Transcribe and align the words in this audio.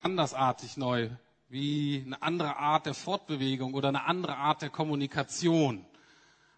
andersartig 0.00 0.76
neu, 0.76 1.10
wie 1.48 2.02
eine 2.04 2.22
andere 2.22 2.56
Art 2.56 2.86
der 2.86 2.94
Fortbewegung 2.94 3.74
oder 3.74 3.88
eine 3.88 4.04
andere 4.04 4.36
Art 4.36 4.62
der 4.62 4.70
Kommunikation. 4.70 5.84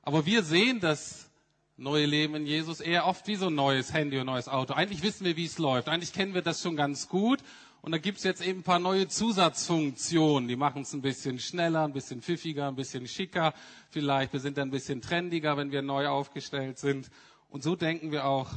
Aber 0.03 0.27
wir 0.27 0.43
sehen 0.43 0.81
das 0.81 1.31
neue 1.77 2.07
Leben 2.07 2.35
in 2.35 2.47
Jesus 2.47 2.81
eher 2.81 3.07
oft 3.07 3.27
wie 3.27 3.37
so 3.37 3.47
ein 3.47 3.55
neues 3.55 3.93
Handy 3.93 4.19
und 4.19 4.27
neues 4.27 4.49
Auto. 4.49 4.75
Eigentlich 4.75 5.03
wissen 5.03 5.25
wir, 5.25 5.37
wie 5.37 5.47
es 5.47 5.59
läuft. 5.59 5.89
Eigentlich 5.89 6.13
kennen 6.13 6.35
wir 6.35 6.43
das 6.43 6.63
schon 6.63 6.77
ganz 6.77 7.09
gut. 7.09 7.41
Und 7.83 7.93
da 7.93 7.99
gibt's 7.99 8.25
jetzt 8.25 8.43
eben 8.47 8.61
ein 8.61 8.63
paar 8.63 8.79
neue 8.79 9.09
Zusatzfunktionen. 9.09 10.49
Die 10.49 10.57
machen 10.57 10.83
es 10.83 10.93
ein 10.93 11.01
bisschen 11.01 11.39
schneller, 11.39 11.85
ein 11.85 11.95
bisschen 11.95 12.21
pfiffiger, 12.21 12.69
ein 12.69 12.77
bisschen 12.77 13.09
schicker. 13.09 13.55
Vielleicht, 13.89 14.35
wir 14.35 14.41
sind 14.41 14.59
dann 14.59 14.69
ein 14.69 14.71
bisschen 14.71 15.01
trendiger, 15.01 15.57
wenn 15.57 15.73
wir 15.73 15.81
neu 15.81 16.07
aufgestellt 16.07 16.79
sind. 16.79 17.11
Und 17.49 17.63
so 17.63 17.77
denken 17.77 18.13
wir 18.13 18.27
auch, 18.27 18.51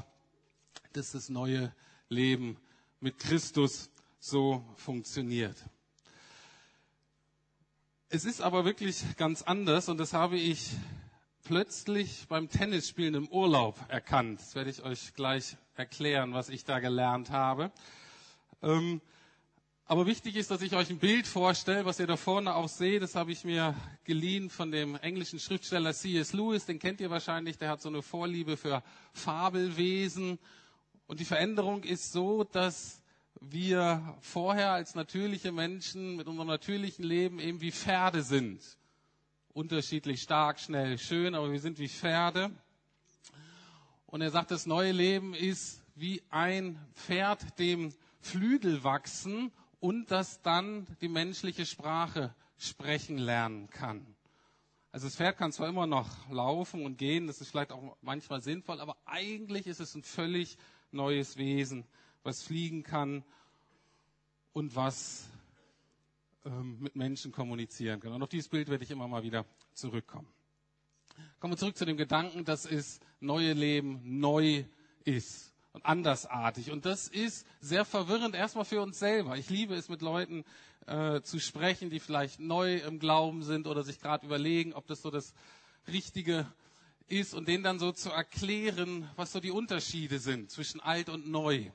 dass 0.91 1.13
das 1.13 1.29
neue 1.29 1.73
Leben 2.09 2.57
mit 2.99 3.17
Christus 3.17 3.89
so 4.25 4.63
funktioniert. 4.77 5.57
Es 8.07 8.23
ist 8.23 8.39
aber 8.39 8.63
wirklich 8.63 9.03
ganz 9.17 9.41
anders 9.41 9.89
und 9.89 9.97
das 9.97 10.13
habe 10.13 10.37
ich 10.37 10.71
plötzlich 11.43 12.25
beim 12.29 12.47
Tennisspielen 12.47 13.15
im 13.15 13.27
Urlaub 13.27 13.77
erkannt. 13.89 14.39
Das 14.39 14.55
werde 14.55 14.69
ich 14.69 14.81
euch 14.81 15.13
gleich 15.13 15.57
erklären, 15.75 16.33
was 16.33 16.47
ich 16.47 16.63
da 16.63 16.79
gelernt 16.79 17.31
habe. 17.31 17.69
Ähm, 18.61 19.01
aber 19.83 20.05
wichtig 20.05 20.37
ist, 20.37 20.51
dass 20.51 20.61
ich 20.61 20.73
euch 20.73 20.89
ein 20.89 20.99
Bild 20.99 21.27
vorstelle, 21.27 21.83
was 21.83 21.99
ihr 21.99 22.07
da 22.07 22.15
vorne 22.15 22.55
auch 22.55 22.69
seht. 22.69 23.01
Das 23.01 23.15
habe 23.15 23.33
ich 23.33 23.43
mir 23.43 23.75
geliehen 24.05 24.49
von 24.49 24.71
dem 24.71 24.95
englischen 24.95 25.37
Schriftsteller 25.37 25.93
C.S. 25.93 26.31
Lewis. 26.31 26.65
Den 26.65 26.79
kennt 26.79 27.01
ihr 27.01 27.09
wahrscheinlich. 27.09 27.57
Der 27.57 27.67
hat 27.67 27.81
so 27.81 27.89
eine 27.89 28.01
Vorliebe 28.01 28.55
für 28.55 28.83
Fabelwesen. 29.11 30.39
Und 31.07 31.19
die 31.19 31.25
Veränderung 31.25 31.83
ist 31.83 32.13
so, 32.13 32.45
dass 32.45 33.02
wir 33.51 34.17
vorher 34.21 34.71
als 34.71 34.95
natürliche 34.95 35.51
Menschen 35.51 36.15
mit 36.15 36.27
unserem 36.27 36.47
natürlichen 36.47 37.03
Leben 37.03 37.39
eben 37.39 37.61
wie 37.61 37.71
Pferde 37.71 38.23
sind. 38.23 38.61
Unterschiedlich 39.53 40.21
stark, 40.21 40.59
schnell, 40.59 40.97
schön, 40.97 41.35
aber 41.35 41.51
wir 41.51 41.59
sind 41.59 41.77
wie 41.77 41.89
Pferde. 41.89 42.51
Und 44.05 44.21
er 44.21 44.31
sagt, 44.31 44.51
das 44.51 44.65
neue 44.65 44.91
Leben 44.91 45.33
ist 45.33 45.83
wie 45.95 46.21
ein 46.29 46.79
Pferd, 46.95 47.59
dem 47.59 47.93
Flügel 48.21 48.83
wachsen 48.83 49.51
und 49.79 50.09
das 50.11 50.41
dann 50.41 50.87
die 51.01 51.09
menschliche 51.09 51.65
Sprache 51.65 52.33
sprechen 52.57 53.17
lernen 53.17 53.69
kann. 53.69 54.05
Also 54.91 55.07
das 55.07 55.15
Pferd 55.15 55.37
kann 55.37 55.51
zwar 55.51 55.67
immer 55.67 55.87
noch 55.87 56.29
laufen 56.29 56.85
und 56.85 56.97
gehen, 56.97 57.27
das 57.27 57.41
ist 57.41 57.49
vielleicht 57.49 57.71
auch 57.71 57.97
manchmal 58.01 58.41
sinnvoll, 58.41 58.79
aber 58.79 58.95
eigentlich 59.05 59.67
ist 59.67 59.79
es 59.79 59.95
ein 59.95 60.03
völlig 60.03 60.57
neues 60.91 61.37
Wesen, 61.37 61.85
was 62.23 62.43
fliegen 62.43 62.83
kann 62.83 63.23
und 64.53 64.75
was 64.75 65.29
ähm, 66.45 66.77
mit 66.79 66.95
Menschen 66.95 67.31
kommunizieren 67.31 67.99
kann. 67.99 68.13
Und 68.13 68.23
auf 68.23 68.29
dieses 68.29 68.47
Bild 68.47 68.69
werde 68.69 68.83
ich 68.83 68.91
immer 68.91 69.07
mal 69.07 69.23
wieder 69.23 69.45
zurückkommen. 69.73 70.27
Kommen 71.39 71.53
wir 71.53 71.57
zurück 71.57 71.77
zu 71.77 71.85
dem 71.85 71.97
Gedanken, 71.97 72.45
dass 72.45 72.65
es 72.65 72.99
neue 73.19 73.53
Leben 73.53 74.01
neu 74.19 74.63
ist 75.03 75.53
und 75.73 75.85
andersartig. 75.85 76.71
Und 76.71 76.85
das 76.85 77.07
ist 77.07 77.45
sehr 77.59 77.85
verwirrend 77.85 78.35
erstmal 78.35 78.65
für 78.65 78.81
uns 78.81 78.99
selber. 78.99 79.37
Ich 79.37 79.49
liebe 79.49 79.75
es, 79.75 79.89
mit 79.89 80.01
Leuten 80.01 80.43
äh, 80.87 81.21
zu 81.21 81.39
sprechen, 81.39 81.89
die 81.89 81.99
vielleicht 81.99 82.39
neu 82.39 82.77
im 82.77 82.99
Glauben 82.99 83.43
sind 83.43 83.67
oder 83.67 83.83
sich 83.83 83.99
gerade 83.99 84.25
überlegen, 84.25 84.73
ob 84.73 84.87
das 84.87 85.01
so 85.01 85.11
das 85.11 85.33
Richtige 85.87 86.47
ist 87.07 87.33
und 87.33 87.47
denen 87.47 87.63
dann 87.63 87.79
so 87.79 87.91
zu 87.91 88.09
erklären, 88.09 89.09
was 89.15 89.31
so 89.31 89.39
die 89.39 89.51
Unterschiede 89.51 90.19
sind 90.19 90.51
zwischen 90.51 90.79
alt 90.79 91.09
und 91.09 91.27
neu. 91.27 91.69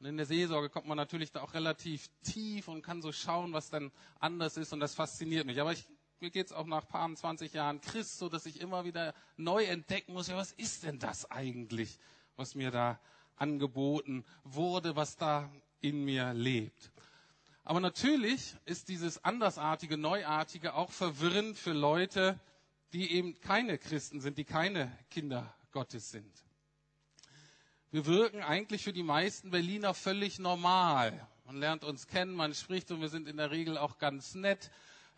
Und 0.00 0.06
in 0.06 0.16
der 0.16 0.26
Seelsorge 0.26 0.70
kommt 0.70 0.86
man 0.86 0.96
natürlich 0.96 1.32
da 1.32 1.42
auch 1.42 1.54
relativ 1.54 2.08
tief 2.22 2.68
und 2.68 2.82
kann 2.82 3.02
so 3.02 3.10
schauen, 3.10 3.52
was 3.52 3.68
dann 3.68 3.90
anders 4.20 4.56
ist 4.56 4.72
und 4.72 4.80
das 4.80 4.94
fasziniert 4.94 5.44
mich. 5.44 5.60
Aber 5.60 5.72
ich, 5.72 5.88
mir 6.20 6.30
geht's 6.30 6.52
auch 6.52 6.66
nach 6.66 6.86
paar 6.86 7.12
20 7.12 7.52
Jahren 7.52 7.80
Christ 7.80 8.18
so, 8.18 8.28
dass 8.28 8.46
ich 8.46 8.60
immer 8.60 8.84
wieder 8.84 9.12
neu 9.36 9.64
entdecken 9.64 10.12
muss, 10.12 10.28
ja, 10.28 10.36
was 10.36 10.52
ist 10.52 10.84
denn 10.84 11.00
das 11.00 11.28
eigentlich, 11.30 11.98
was 12.36 12.54
mir 12.54 12.70
da 12.70 13.00
angeboten 13.36 14.24
wurde, 14.44 14.94
was 14.94 15.16
da 15.16 15.50
in 15.80 16.04
mir 16.04 16.32
lebt. 16.32 16.92
Aber 17.64 17.80
natürlich 17.80 18.56
ist 18.64 18.88
dieses 18.88 19.24
andersartige, 19.24 19.98
neuartige 19.98 20.74
auch 20.74 20.90
verwirrend 20.90 21.58
für 21.58 21.72
Leute, 21.72 22.38
die 22.92 23.12
eben 23.12 23.38
keine 23.40 23.78
Christen 23.78 24.20
sind, 24.20 24.38
die 24.38 24.44
keine 24.44 24.96
Kinder 25.10 25.54
Gottes 25.72 26.10
sind. 26.10 26.47
Wir 27.90 28.04
wirken 28.04 28.42
eigentlich 28.42 28.84
für 28.84 28.92
die 28.92 29.02
meisten 29.02 29.50
Berliner 29.50 29.94
völlig 29.94 30.38
normal. 30.38 31.26
Man 31.46 31.56
lernt 31.56 31.84
uns 31.84 32.06
kennen, 32.06 32.34
man 32.34 32.52
spricht 32.52 32.90
und 32.90 33.00
wir 33.00 33.08
sind 33.08 33.26
in 33.26 33.38
der 33.38 33.50
Regel 33.50 33.78
auch 33.78 33.96
ganz 33.96 34.34
nett. 34.34 34.70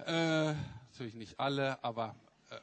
Äh, 0.07 0.55
natürlich 0.93 1.15
nicht 1.15 1.41
alle, 1.41 1.83
aber 1.83 2.15
äh, 2.51 2.61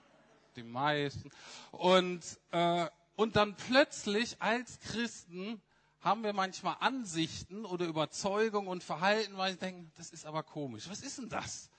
die 0.56 0.64
meisten. 0.64 1.30
Und, 1.72 2.22
äh, 2.52 2.88
und 3.18 3.36
dann 3.36 3.56
plötzlich 3.56 4.42
als 4.42 4.80
Christen 4.80 5.62
haben 6.00 6.24
wir 6.24 6.32
manchmal 6.32 6.78
Ansichten 6.80 7.66
oder 7.66 7.86
Überzeugungen 7.86 8.70
und 8.70 8.86
Verhalten, 8.86 9.36
weil 9.36 9.56
wir 9.56 9.60
denken, 9.60 9.92
das 9.98 10.12
ist 10.12 10.26
aber 10.26 10.42
komisch. 10.42 10.90
Was 10.90 11.02
ist 11.02 11.18
denn 11.18 11.28
das? 11.28 11.70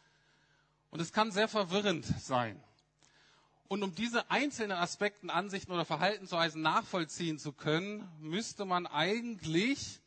Und 0.91 1.01
es 1.01 1.15
kann 1.15 1.33
sehr 1.33 1.49
verwirrend 1.49 2.05
sein. 2.05 2.63
Und 3.69 3.83
um 3.83 3.95
diese 3.95 4.31
einzelnen 4.31 4.77
Aspekten, 4.79 5.29
Ansichten 5.29 5.73
oder 5.73 5.85
Verhaltensweisen 5.85 6.63
nachvollziehen 6.63 7.39
zu 7.39 7.53
können, 7.53 8.09
müsste 8.19 8.65
man 8.65 8.87
eigentlich 8.87 10.01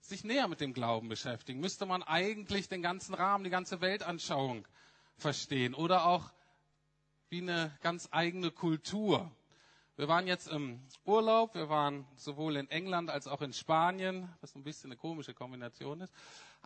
sich 0.00 0.24
näher 0.24 0.48
mit 0.48 0.60
dem 0.62 0.72
Glauben 0.72 1.10
beschäftigen, 1.10 1.60
müsste 1.60 1.84
man 1.84 2.02
eigentlich 2.02 2.68
den 2.68 2.80
ganzen 2.80 3.14
Rahmen, 3.14 3.44
die 3.44 3.50
ganze 3.50 3.82
Weltanschauung 3.82 4.66
verstehen 5.18 5.74
oder 5.74 6.06
auch 6.06 6.30
wie 7.28 7.42
eine 7.42 7.76
ganz 7.82 8.08
eigene 8.10 8.50
Kultur. 8.50 9.30
Wir 9.96 10.08
waren 10.08 10.26
jetzt 10.26 10.48
im 10.48 10.80
Urlaub, 11.04 11.54
wir 11.54 11.68
waren 11.68 12.06
sowohl 12.16 12.56
in 12.56 12.70
England 12.70 13.10
als 13.10 13.26
auch 13.26 13.42
in 13.42 13.52
Spanien, 13.52 14.32
was 14.40 14.54
ein 14.54 14.62
bisschen 14.64 14.90
eine 14.90 14.96
komische 14.96 15.34
Kombination 15.34 16.00
ist. 16.00 16.12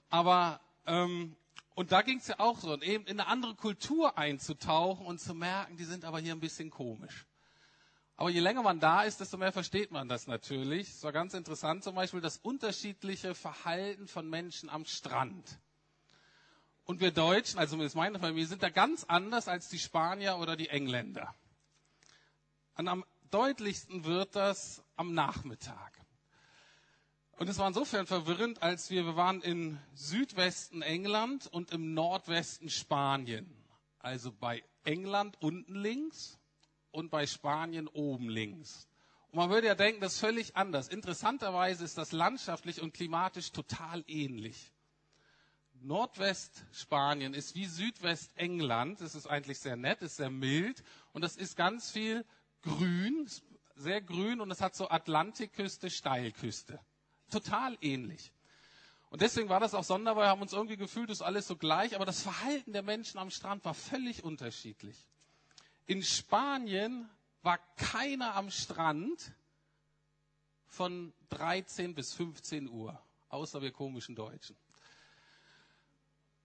Aber 0.08 0.60
ähm, 0.86 1.34
und 1.74 1.92
da 1.92 2.02
ging 2.02 2.18
es 2.18 2.28
ja 2.28 2.38
auch 2.38 2.58
so, 2.58 2.78
eben 2.80 3.04
in 3.06 3.18
eine 3.18 3.28
andere 3.28 3.54
Kultur 3.54 4.18
einzutauchen 4.18 5.06
und 5.06 5.20
zu 5.20 5.34
merken, 5.34 5.76
die 5.76 5.84
sind 5.84 6.04
aber 6.04 6.18
hier 6.18 6.34
ein 6.34 6.40
bisschen 6.40 6.70
komisch. 6.70 7.26
Aber 8.16 8.30
je 8.30 8.40
länger 8.40 8.62
man 8.62 8.78
da 8.78 9.02
ist, 9.02 9.20
desto 9.20 9.36
mehr 9.38 9.52
versteht 9.52 9.90
man 9.90 10.08
das 10.08 10.26
natürlich. 10.26 10.88
Es 10.88 11.02
war 11.02 11.12
ganz 11.12 11.34
interessant 11.34 11.82
zum 11.82 11.94
Beispiel 11.94 12.20
das 12.20 12.36
unterschiedliche 12.36 13.34
Verhalten 13.34 14.06
von 14.06 14.28
Menschen 14.28 14.68
am 14.68 14.84
Strand. 14.84 15.58
Und 16.84 17.00
wir 17.00 17.10
Deutschen, 17.10 17.58
also 17.58 17.72
zumindest 17.72 17.96
meine 17.96 18.18
Familie, 18.18 18.46
sind 18.46 18.62
da 18.62 18.68
ganz 18.70 19.04
anders 19.04 19.48
als 19.48 19.68
die 19.68 19.78
Spanier 19.78 20.36
oder 20.38 20.56
die 20.56 20.68
Engländer. 20.68 21.34
Und 22.76 22.88
am 22.88 23.04
deutlichsten 23.30 24.04
wird 24.04 24.36
das 24.36 24.82
am 24.96 25.14
Nachmittag. 25.14 26.01
Und 27.42 27.48
es 27.48 27.58
war 27.58 27.66
insofern 27.66 28.06
verwirrend, 28.06 28.62
als 28.62 28.88
wir, 28.90 29.04
wir 29.04 29.16
waren 29.16 29.42
in 29.42 29.80
Südwesten 29.94 30.80
England 30.80 31.48
und 31.48 31.72
im 31.72 31.92
Nordwesten 31.92 32.70
Spanien. 32.70 33.52
Also 33.98 34.30
bei 34.30 34.62
England 34.84 35.38
unten 35.40 35.74
links 35.74 36.38
und 36.92 37.10
bei 37.10 37.26
Spanien 37.26 37.88
oben 37.88 38.28
links. 38.28 38.86
Und 39.32 39.38
man 39.38 39.50
würde 39.50 39.66
ja 39.66 39.74
denken, 39.74 40.00
das 40.00 40.12
ist 40.12 40.20
völlig 40.20 40.54
anders. 40.54 40.86
Interessanterweise 40.86 41.84
ist 41.84 41.98
das 41.98 42.12
landschaftlich 42.12 42.80
und 42.80 42.94
klimatisch 42.94 43.50
total 43.50 44.04
ähnlich. 44.06 44.70
Nordwestspanien 45.80 47.34
ist 47.34 47.56
wie 47.56 47.66
Südwestengland. 47.66 49.00
Es 49.00 49.16
ist 49.16 49.26
eigentlich 49.26 49.58
sehr 49.58 49.74
nett, 49.74 50.00
ist 50.02 50.14
sehr 50.14 50.30
mild 50.30 50.84
und 51.12 51.22
das 51.22 51.36
ist 51.36 51.56
ganz 51.56 51.90
viel 51.90 52.24
grün, 52.62 53.28
sehr 53.74 54.00
grün 54.00 54.40
und 54.40 54.52
es 54.52 54.60
hat 54.60 54.76
so 54.76 54.88
Atlantikküste, 54.88 55.90
Steilküste 55.90 56.78
total 57.32 57.76
ähnlich. 57.80 58.32
Und 59.10 59.20
deswegen 59.20 59.48
war 59.48 59.60
das 59.60 59.74
auch 59.74 59.84
sonderbar, 59.84 60.24
wir 60.24 60.28
haben 60.28 60.40
uns 60.40 60.54
irgendwie 60.54 60.76
gefühlt, 60.78 61.10
das 61.10 61.18
ist 61.18 61.22
alles 61.22 61.46
so 61.46 61.56
gleich, 61.56 61.94
aber 61.94 62.06
das 62.06 62.22
Verhalten 62.22 62.72
der 62.72 62.82
Menschen 62.82 63.18
am 63.18 63.30
Strand 63.30 63.64
war 63.64 63.74
völlig 63.74 64.24
unterschiedlich. 64.24 65.06
In 65.86 66.02
Spanien 66.02 67.10
war 67.42 67.58
keiner 67.76 68.34
am 68.36 68.50
Strand 68.50 69.34
von 70.66 71.12
13 71.28 71.94
bis 71.94 72.14
15 72.14 72.70
Uhr, 72.70 72.98
außer 73.28 73.60
wir 73.60 73.72
komischen 73.72 74.14
Deutschen. 74.14 74.56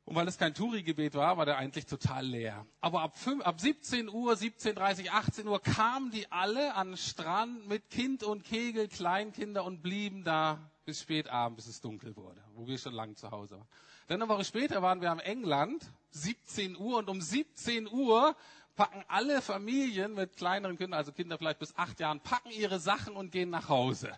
Und 0.04 0.16
weil 0.16 0.28
es 0.28 0.38
kein 0.38 0.54
Touri-Gebet 0.54 1.16
war, 1.16 1.38
war 1.38 1.46
der 1.46 1.58
eigentlich 1.58 1.86
total 1.86 2.26
leer. 2.26 2.66
Aber 2.80 3.02
ab, 3.02 3.18
5, 3.18 3.44
ab 3.44 3.60
17 3.60 4.10
Uhr, 4.10 4.34
17.30 4.34 5.10
18 5.10 5.48
Uhr 5.48 5.62
kamen 5.62 6.12
die 6.12 6.32
alle 6.32 6.76
an 6.76 6.92
den 6.92 6.98
Strand 6.98 7.68
mit 7.68 7.90
Kind 7.90 8.24
und 8.24 8.44
Kegel, 8.44 8.88
Kleinkinder 8.88 9.66
und 9.66 9.82
blieben 9.82 10.24
da 10.24 10.72
bis 10.88 11.02
spät 11.02 11.28
abend, 11.28 11.58
bis 11.58 11.68
es 11.68 11.82
dunkel 11.82 12.16
wurde, 12.16 12.42
wo 12.56 12.66
wir 12.66 12.78
schon 12.78 12.94
lange 12.94 13.14
zu 13.14 13.30
Hause 13.30 13.58
waren. 13.58 13.68
Dann 14.08 14.22
eine 14.22 14.30
Woche 14.30 14.46
später 14.46 14.82
waren 14.82 15.02
wir 15.02 15.12
am 15.12 15.20
England, 15.20 15.86
17 16.12 16.78
Uhr, 16.78 17.00
und 17.00 17.10
um 17.10 17.20
17 17.20 17.90
Uhr 17.90 18.38
packen 18.78 19.04
alle 19.10 19.42
Familien 19.42 20.14
mit 20.14 20.38
kleineren 20.38 20.78
Kindern, 20.78 20.98
also 20.98 21.12
Kinder 21.12 21.38
vielleicht 21.38 21.60
bis 21.60 21.76
acht 21.76 22.00
Jahren, 22.00 22.22
packen 22.22 22.52
ihre 22.52 22.80
Sachen 22.80 23.18
und 23.18 23.34
gehen 23.34 23.50
nach 23.50 23.68
Hause. 23.68 24.18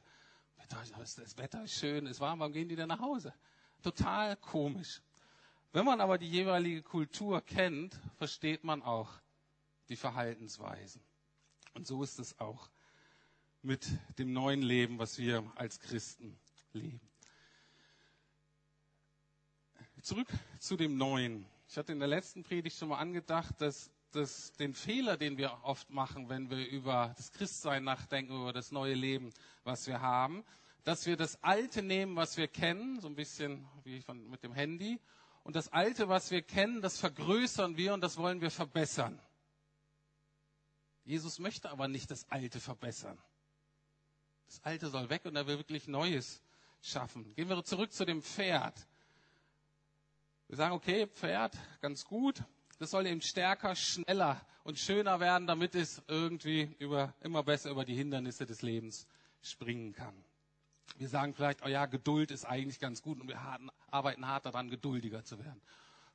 Das 0.69 1.38
Wetter 1.39 1.63
ist 1.63 1.74
schön, 1.74 2.06
es 2.06 2.18
ist 2.18 2.19
warm, 2.19 2.38
warum 2.38 2.54
gehen 2.54 2.69
die 2.69 2.75
denn 2.75 2.89
nach 2.89 3.00
Hause? 3.00 3.33
Total 3.81 4.36
komisch. 4.36 5.01
Wenn 5.72 5.86
man 5.86 6.01
aber 6.01 6.19
die 6.19 6.30
jeweilige 6.30 6.83
Kultur 6.83 7.42
kennt, 7.42 8.00
versteht 8.18 8.63
man 8.63 8.83
auch 8.83 9.10
die 9.88 9.95
Verhaltensweisen. 9.95 11.01
Und 11.74 11.88
so 11.88 12.04
ist 12.04 12.19
es 12.19 12.39
auch 12.39 12.69
mit 13.63 13.88
dem 14.19 14.33
neuen 14.33 14.62
Leben, 14.62 15.00
was 15.00 15.18
wir 15.18 15.44
als 15.56 15.80
Christen 15.80 16.38
leben. 16.74 17.01
Zurück 20.01 20.27
zu 20.60 20.77
dem 20.77 20.98
Neuen. 20.98 21.45
Ich 21.68 21.77
hatte 21.77 21.92
in 21.92 22.00
der 22.00 22.07
letzten 22.07 22.44
Predigt 22.44 22.77
schon 22.77 22.89
mal 22.89 23.00
angedacht, 23.00 23.60
dass, 23.60 23.92
dass 24.12 24.54
den 24.54 24.74
Fehler, 24.74 25.18
den 25.18 25.38
wir 25.38 25.60
oft 25.63 25.89
machen, 25.89 26.30
wenn 26.30 26.50
wir 26.50 26.68
über 26.68 27.13
das 27.18 27.31
Christsein 27.31 27.83
nachdenken, 27.83 28.33
über 28.33 28.54
das 28.54 28.71
neue 28.71 28.94
Leben, 28.94 29.31
was 29.63 29.88
wir 29.88 30.01
haben, 30.01 30.44
dass 30.83 31.06
wir 31.06 31.18
das 31.18 31.44
Alte 31.44 31.81
nehmen, 31.81 32.16
was 32.16 32.38
wir 32.38 32.48
kennen, 32.48 33.00
so 33.01 33.07
ein 33.07 33.15
bisschen 33.15 33.68
wie 33.83 34.01
von, 34.01 34.30
mit 34.30 34.44
dem 34.44 34.54
Handy, 34.54 35.00
und 35.44 35.56
das 35.56 35.72
Alte, 35.74 36.10
was 36.10 36.31
wir 36.31 36.42
kennen, 36.42 36.81
das 36.81 36.98
vergrößern 36.98 37.75
wir 37.75 37.94
und 37.94 38.01
das 38.01 38.18
wollen 38.18 38.42
wir 38.42 38.51
verbessern. 38.51 39.19
Jesus 41.04 41.39
möchte 41.39 41.69
aber 41.72 41.88
nicht 41.88 42.12
das 42.12 42.30
Alte 42.30 42.60
verbessern. 42.60 43.18
Das 44.48 44.63
Alte 44.63 44.89
soll 44.89 45.10
weg 45.10 45.25
und 45.25 45.36
er 45.36 45.48
will 45.48 45.57
wirklich 45.57 45.88
Neues 45.88 46.42
schaffen. 46.81 47.33
Gehen 47.35 47.49
wir 47.49 47.63
zurück 47.63 47.91
zu 47.91 48.05
dem 48.05 48.21
Pferd. 48.21 48.87
Wir 50.47 50.57
sagen, 50.57 50.73
okay, 50.73 51.07
Pferd, 51.07 51.55
ganz 51.81 52.05
gut. 52.05 52.41
Das 52.79 52.91
soll 52.91 53.05
eben 53.07 53.21
stärker, 53.21 53.75
schneller 53.75 54.41
und 54.63 54.79
schöner 54.79 55.19
werden, 55.19 55.47
damit 55.47 55.75
es 55.75 56.01
irgendwie 56.07 56.75
über, 56.79 57.13
immer 57.21 57.43
besser 57.43 57.69
über 57.71 57.83
die 57.83 57.95
Hindernisse 57.95 58.45
des 58.45 58.61
Lebens 58.61 59.05
springen 59.41 59.93
kann. 59.93 60.15
Wir 60.97 61.09
sagen 61.09 61.33
vielleicht, 61.33 61.63
oh 61.63 61.67
ja, 61.67 61.85
Geduld 61.85 62.31
ist 62.31 62.45
eigentlich 62.45 62.79
ganz 62.79 63.01
gut 63.01 63.19
und 63.19 63.27
wir 63.27 63.39
arbeiten 63.91 64.27
hart 64.27 64.45
daran, 64.45 64.69
geduldiger 64.69 65.23
zu 65.23 65.37
werden. 65.39 65.61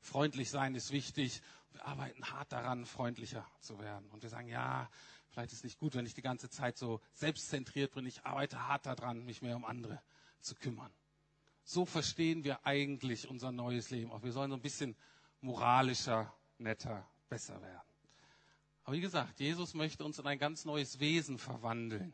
Freundlich 0.01 0.49
sein 0.49 0.75
ist 0.75 0.91
wichtig. 0.91 1.41
Wir 1.71 1.85
arbeiten 1.85 2.25
hart 2.25 2.51
daran, 2.51 2.85
freundlicher 2.85 3.45
zu 3.61 3.79
werden. 3.79 4.09
Und 4.11 4.23
wir 4.23 4.29
sagen, 4.29 4.47
ja, 4.47 4.89
vielleicht 5.29 5.51
ist 5.51 5.59
es 5.59 5.63
nicht 5.63 5.79
gut, 5.79 5.95
wenn 5.95 6.05
ich 6.05 6.13
die 6.13 6.21
ganze 6.21 6.49
Zeit 6.49 6.77
so 6.77 6.99
selbstzentriert 7.13 7.93
bin. 7.93 8.05
Ich 8.05 8.25
arbeite 8.25 8.67
hart 8.67 8.85
daran, 8.85 9.23
mich 9.25 9.41
mehr 9.41 9.55
um 9.55 9.65
andere 9.65 10.01
zu 10.41 10.55
kümmern. 10.55 10.91
So 11.63 11.85
verstehen 11.85 12.43
wir 12.43 12.65
eigentlich 12.65 13.27
unser 13.27 13.51
neues 13.51 13.89
Leben. 13.89 14.11
Auch 14.11 14.23
wir 14.23 14.31
sollen 14.31 14.51
so 14.51 14.57
ein 14.57 14.61
bisschen 14.61 14.95
moralischer, 15.41 16.33
netter, 16.57 17.07
besser 17.27 17.61
werden. 17.61 17.81
Aber 18.83 18.95
wie 18.95 19.01
gesagt, 19.01 19.39
Jesus 19.39 19.73
möchte 19.73 20.05
uns 20.05 20.19
in 20.19 20.27
ein 20.27 20.37
ganz 20.37 20.63
neues 20.63 20.99
Wesen 20.99 21.39
verwandeln. 21.39 22.13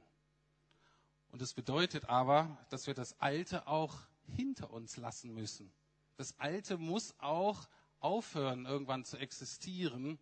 Und 1.32 1.42
das 1.42 1.54
bedeutet 1.54 2.06
aber, 2.06 2.58
dass 2.70 2.88
wir 2.88 2.94
das 2.94 3.20
Alte 3.20 3.68
auch 3.68 3.98
hinter 4.36 4.72
uns 4.72 4.96
lassen 4.98 5.34
müssen. 5.34 5.72
Das 6.16 6.40
Alte 6.40 6.78
muss 6.78 7.14
auch 7.20 7.68
aufhören, 8.00 8.66
irgendwann 8.66 9.04
zu 9.04 9.18
existieren, 9.18 10.18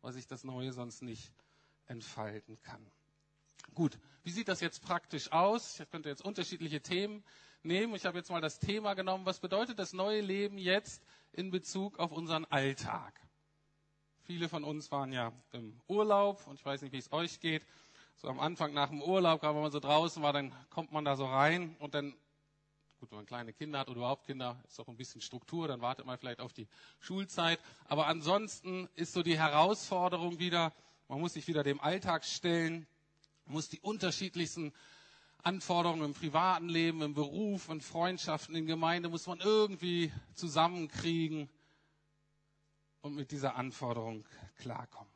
weil 0.00 0.12
sich 0.12 0.26
das 0.26 0.44
Neue 0.44 0.72
sonst 0.72 1.02
nicht 1.02 1.32
entfalten 1.86 2.60
kann. 2.62 2.84
Gut, 3.74 3.98
wie 4.24 4.30
sieht 4.30 4.48
das 4.48 4.60
jetzt 4.60 4.82
praktisch 4.82 5.32
aus? 5.32 5.80
Ich 5.80 5.90
könnte 5.90 6.08
jetzt 6.08 6.24
unterschiedliche 6.24 6.80
Themen 6.80 7.24
nehmen. 7.62 7.94
Ich 7.94 8.04
habe 8.04 8.18
jetzt 8.18 8.30
mal 8.30 8.40
das 8.40 8.58
Thema 8.58 8.94
genommen, 8.94 9.26
was 9.26 9.40
bedeutet 9.40 9.78
das 9.78 9.92
neue 9.92 10.20
Leben 10.20 10.58
jetzt 10.58 11.02
in 11.32 11.50
Bezug 11.50 11.98
auf 11.98 12.12
unseren 12.12 12.44
Alltag? 12.46 13.20
Viele 14.24 14.48
von 14.48 14.62
uns 14.62 14.90
waren 14.90 15.12
ja 15.12 15.32
im 15.52 15.80
Urlaub 15.88 16.46
und 16.46 16.54
ich 16.54 16.64
weiß 16.64 16.82
nicht, 16.82 16.92
wie 16.92 16.98
es 16.98 17.12
euch 17.12 17.40
geht. 17.40 17.66
So 18.16 18.28
am 18.28 18.38
Anfang 18.38 18.72
nach 18.72 18.90
dem 18.90 19.02
Urlaub, 19.02 19.40
gerade 19.40 19.54
wenn 19.54 19.62
man 19.62 19.72
so 19.72 19.80
draußen 19.80 20.22
war, 20.22 20.32
dann 20.32 20.54
kommt 20.70 20.92
man 20.92 21.04
da 21.04 21.16
so 21.16 21.26
rein 21.26 21.76
und 21.78 21.94
dann 21.94 22.14
Gut, 23.02 23.10
wenn 23.10 23.18
man 23.18 23.26
kleine 23.26 23.52
Kinder 23.52 23.80
hat 23.80 23.88
oder 23.88 23.96
überhaupt 23.96 24.26
Kinder, 24.26 24.62
ist 24.68 24.78
doch 24.78 24.86
ein 24.86 24.96
bisschen 24.96 25.20
Struktur, 25.20 25.66
dann 25.66 25.80
wartet 25.80 26.06
man 26.06 26.16
vielleicht 26.18 26.38
auf 26.38 26.52
die 26.52 26.68
Schulzeit. 27.00 27.58
Aber 27.88 28.06
ansonsten 28.06 28.88
ist 28.94 29.12
so 29.12 29.24
die 29.24 29.36
Herausforderung 29.36 30.38
wieder, 30.38 30.72
man 31.08 31.18
muss 31.18 31.32
sich 31.32 31.48
wieder 31.48 31.64
dem 31.64 31.80
Alltag 31.80 32.24
stellen, 32.24 32.86
muss 33.52 33.68
die 33.68 33.80
unterschiedlichsten 33.80 34.72
Anforderungen 35.42 36.04
im 36.04 36.14
privaten 36.14 36.68
Leben, 36.68 37.02
im 37.02 37.14
Beruf, 37.14 37.68
in 37.68 37.80
Freundschaften, 37.80 38.54
in 38.54 38.66
Gemeinde, 38.66 39.08
muss 39.08 39.26
man 39.26 39.40
irgendwie 39.40 40.12
zusammenkriegen 40.34 41.48
und 43.00 43.14
mit 43.14 43.30
dieser 43.32 43.56
Anforderung 43.56 44.24
klarkommen. 44.58 45.12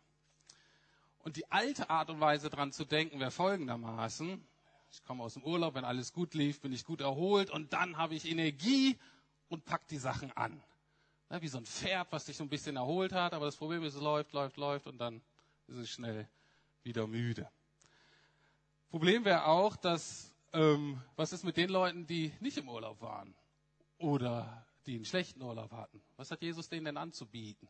Und 1.21 1.37
die 1.37 1.51
alte 1.51 1.91
Art 1.91 2.11
und 2.11 2.21
Weise 2.21 2.51
dran 2.51 2.73
zu 2.73 2.85
denken 2.85 3.19
wäre 3.21 3.31
folgendermaßen, 3.31 4.45
ich 4.93 5.05
komme 5.05 5.23
aus 5.23 5.35
dem 5.35 5.43
Urlaub, 5.45 5.75
wenn 5.75 5.85
alles 5.85 6.13
gut 6.13 6.35
lief, 6.35 6.61
bin 6.61 6.73
ich 6.73 6.85
gut 6.85 7.01
erholt 7.01 7.51
und 7.51 7.73
dann 7.73 7.97
habe 7.97 8.15
ich 8.15 8.31
Energie 8.31 8.99
und 9.49 9.65
pack 9.65 9.87
die 9.89 9.99
Sachen 9.99 10.33
an. 10.33 10.61
Ja, 11.31 11.43
wie 11.43 11.49
so 11.49 11.59
ein 11.59 11.67
Pferd, 11.67 12.09
was 12.13 12.27
sich 12.27 12.37
so 12.37 12.45
ein 12.45 12.49
bisschen 12.49 12.77
erholt 12.77 13.13
hat, 13.13 13.35
aber 13.35 13.47
das 13.47 13.57
Problem 13.57 13.83
ist, 13.83 13.95
es 13.95 14.01
läuft, 14.01 14.33
läuft, 14.33 14.57
läuft 14.57 14.87
und 14.87 14.99
dann 14.99 15.21
ist 15.67 15.77
es 15.77 15.91
schnell 15.91 16.29
wieder 16.85 17.07
müde. 17.07 17.49
Problem 18.91 19.25
wäre 19.25 19.47
auch, 19.47 19.77
dass, 19.77 20.33
ähm, 20.53 21.03
was 21.17 21.33
ist 21.33 21.45
mit 21.45 21.57
den 21.57 21.71
Leuten, 21.71 22.07
die 22.07 22.33
nicht 22.41 22.57
im 22.57 22.69
Urlaub 22.69 23.01
waren 23.01 23.35
oder 23.99 24.67
die 24.87 24.95
einen 24.97 25.05
schlechten 25.05 25.43
Urlaub 25.43 25.73
hatten? 25.73 26.01
Was 26.17 26.31
hat 26.31 26.43
Jesus 26.43 26.69
denen 26.69 26.87
denn 26.87 26.97
anzubieten? 26.97 27.69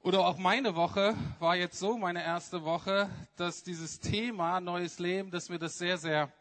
Oder 0.00 0.26
auch 0.26 0.36
meine 0.36 0.74
Woche 0.74 1.14
war 1.38 1.54
jetzt 1.54 1.78
so, 1.78 1.96
meine 1.96 2.24
erste 2.24 2.64
Woche, 2.64 3.08
dass 3.36 3.62
dieses 3.62 4.00
Thema 4.00 4.60
neues 4.60 4.98
Leben, 4.98 5.30
dass 5.30 5.48
mir 5.48 5.60
das 5.60 5.78
sehr, 5.78 5.96
sehr 5.96 6.32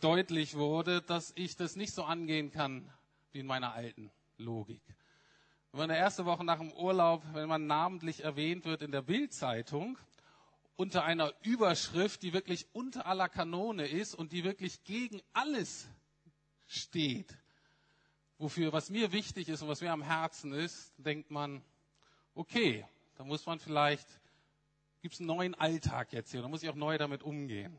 deutlich 0.00 0.56
wurde, 0.56 1.00
dass 1.00 1.32
ich 1.34 1.56
das 1.56 1.74
nicht 1.74 1.94
so 1.94 2.04
angehen 2.04 2.50
kann 2.50 2.90
wie 3.32 3.40
in 3.40 3.46
meiner 3.46 3.72
alten 3.72 4.10
Logik. 4.36 4.82
Wenn 5.72 5.78
man 5.78 5.90
in 5.90 5.94
der 5.94 5.98
ersten 5.98 6.24
Woche 6.24 6.44
nach 6.44 6.58
dem 6.58 6.72
Urlaub, 6.72 7.22
wenn 7.32 7.48
man 7.48 7.66
namentlich 7.66 8.24
erwähnt 8.24 8.64
wird 8.64 8.82
in 8.82 8.92
der 8.92 9.02
Bildzeitung, 9.02 9.98
unter 10.78 11.04
einer 11.04 11.34
Überschrift, 11.42 12.22
die 12.22 12.32
wirklich 12.32 12.68
unter 12.72 13.06
aller 13.06 13.28
Kanone 13.28 13.88
ist 13.88 14.14
und 14.14 14.30
die 14.30 14.44
wirklich 14.44 14.84
gegen 14.84 15.20
alles 15.32 15.88
steht, 16.68 17.36
wofür, 18.38 18.72
was 18.72 18.88
mir 18.88 19.10
wichtig 19.10 19.48
ist 19.48 19.60
und 19.60 19.68
was 19.68 19.80
mir 19.80 19.90
am 19.90 20.02
Herzen 20.02 20.52
ist, 20.52 20.92
denkt 20.96 21.32
man, 21.32 21.64
okay, 22.36 22.86
da 23.16 23.24
muss 23.24 23.44
man 23.44 23.58
vielleicht, 23.58 24.06
gibt 25.02 25.14
es 25.14 25.20
einen 25.20 25.26
neuen 25.26 25.54
Alltag 25.56 26.12
jetzt 26.12 26.30
hier, 26.30 26.42
da 26.42 26.48
muss 26.48 26.62
ich 26.62 26.68
auch 26.68 26.76
neu 26.76 26.96
damit 26.96 27.24
umgehen. 27.24 27.76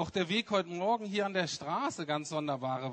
Auch 0.00 0.08
der 0.08 0.30
Weg 0.30 0.50
heute 0.50 0.70
Morgen 0.70 1.04
hier 1.04 1.26
an 1.26 1.34
der 1.34 1.46
Straße 1.46 2.06
ganz 2.06 2.30
sonderbare 2.30 2.90